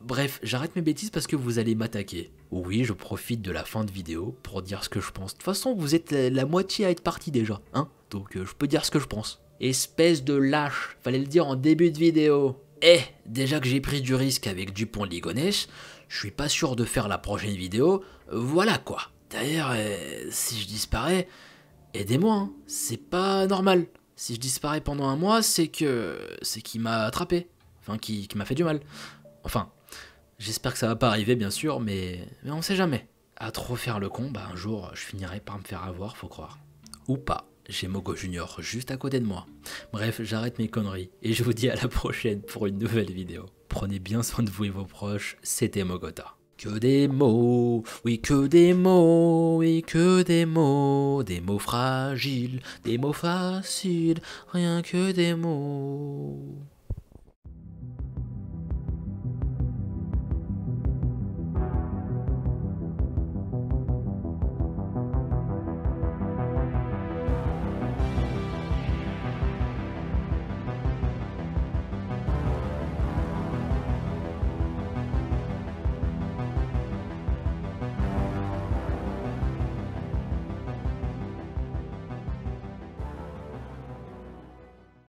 bref, 0.00 0.40
j'arrête 0.42 0.76
mes 0.76 0.82
bêtises 0.82 1.10
parce 1.10 1.26
que 1.26 1.36
vous 1.36 1.58
allez 1.58 1.74
m'attaquer. 1.74 2.30
Oui, 2.50 2.84
je 2.84 2.94
profite 2.94 3.42
de 3.42 3.52
la 3.52 3.66
fin 3.66 3.84
de 3.84 3.92
vidéo 3.92 4.34
pour 4.42 4.62
dire 4.62 4.82
ce 4.82 4.88
que 4.88 5.00
je 5.00 5.10
pense. 5.10 5.32
De 5.32 5.36
toute 5.36 5.44
façon, 5.44 5.74
vous 5.74 5.94
êtes 5.94 6.12
la, 6.12 6.46
moitié 6.46 6.86
à 6.86 6.90
être 6.90 7.02
parti 7.02 7.30
déjà, 7.30 7.60
hein? 7.74 7.88
Donc 8.08 8.38
euh, 8.38 8.46
je 8.46 8.54
peux 8.54 8.66
dire 8.66 8.86
ce 8.86 8.90
que 8.90 8.98
je 8.98 9.06
pense. 9.06 9.42
Espèce 9.60 10.24
de 10.24 10.34
lâche, 10.34 10.96
fallait 11.02 11.18
le 11.18 11.26
dire 11.26 11.46
en 11.46 11.54
début 11.54 11.90
de 11.90 11.98
vidéo. 11.98 12.56
Eh, 12.82 13.00
déjà 13.26 13.60
que 13.60 13.68
j'ai 13.68 13.80
pris 13.80 14.00
du 14.00 14.14
risque 14.14 14.46
avec 14.46 14.72
Dupont 14.72 15.04
Ligonnès, 15.04 15.68
je 16.08 16.18
suis 16.18 16.30
pas 16.30 16.48
sûr 16.48 16.76
de 16.76 16.84
faire 16.84 17.08
la 17.08 17.18
prochaine 17.18 17.54
vidéo, 17.54 18.02
voilà 18.32 18.78
quoi. 18.78 19.02
D'ailleurs, 19.30 19.72
euh, 19.72 20.26
si 20.30 20.58
je 20.58 20.66
disparais, 20.66 21.28
aidez-moi, 21.94 22.34
hein. 22.34 22.52
c'est 22.66 22.96
pas 22.96 23.46
normal. 23.46 23.86
Si 24.16 24.34
je 24.34 24.40
disparais 24.40 24.80
pendant 24.80 25.08
un 25.08 25.16
mois, 25.16 25.42
c'est 25.42 25.68
que. 25.68 26.18
c'est 26.42 26.62
qu'il 26.62 26.80
m'a 26.80 27.02
attrapé. 27.02 27.48
Enfin, 27.80 27.96
qui, 27.96 28.28
m'a 28.34 28.44
fait 28.44 28.54
du 28.54 28.64
mal. 28.64 28.80
Enfin, 29.44 29.70
j'espère 30.38 30.72
que 30.72 30.78
ça 30.78 30.88
va 30.88 30.96
pas 30.96 31.08
arriver, 31.08 31.36
bien 31.36 31.50
sûr, 31.50 31.80
mais, 31.80 32.28
mais 32.42 32.50
on 32.50 32.62
sait 32.62 32.76
jamais. 32.76 33.08
À 33.36 33.50
trop 33.50 33.76
faire 33.76 34.00
le 34.00 34.08
con, 34.08 34.30
bah 34.30 34.48
un 34.52 34.56
jour, 34.56 34.90
je 34.94 35.00
finirai 35.00 35.40
par 35.40 35.58
me 35.58 35.64
faire 35.64 35.84
avoir, 35.84 36.16
faut 36.16 36.28
croire. 36.28 36.58
Ou 37.08 37.16
pas 37.16 37.49
j'ai 37.70 37.86
Mogo 37.86 38.14
Junior 38.16 38.56
juste 38.60 38.90
à 38.90 38.96
côté 38.96 39.20
de 39.20 39.26
moi. 39.26 39.46
Bref, 39.92 40.20
j'arrête 40.22 40.58
mes 40.58 40.68
conneries 40.68 41.10
et 41.22 41.32
je 41.32 41.44
vous 41.44 41.52
dis 41.52 41.70
à 41.70 41.76
la 41.76 41.88
prochaine 41.88 42.42
pour 42.42 42.66
une 42.66 42.78
nouvelle 42.78 43.12
vidéo. 43.12 43.46
Prenez 43.68 44.00
bien 44.00 44.22
soin 44.22 44.44
de 44.44 44.50
vous 44.50 44.64
et 44.64 44.70
vos 44.70 44.84
proches, 44.84 45.36
c'était 45.42 45.84
Mogota. 45.84 46.34
Que 46.58 46.78
des 46.78 47.08
mots, 47.08 47.84
oui 48.04 48.20
que 48.20 48.46
des 48.48 48.74
mots, 48.74 49.58
oui 49.58 49.82
que 49.86 50.22
des 50.22 50.44
mots, 50.44 51.22
des 51.22 51.40
mots 51.40 51.58
fragiles, 51.60 52.60
des 52.84 52.98
mots 52.98 53.14
faciles, 53.14 54.20
rien 54.52 54.82
que 54.82 55.12
des 55.12 55.34
mots. 55.34 56.58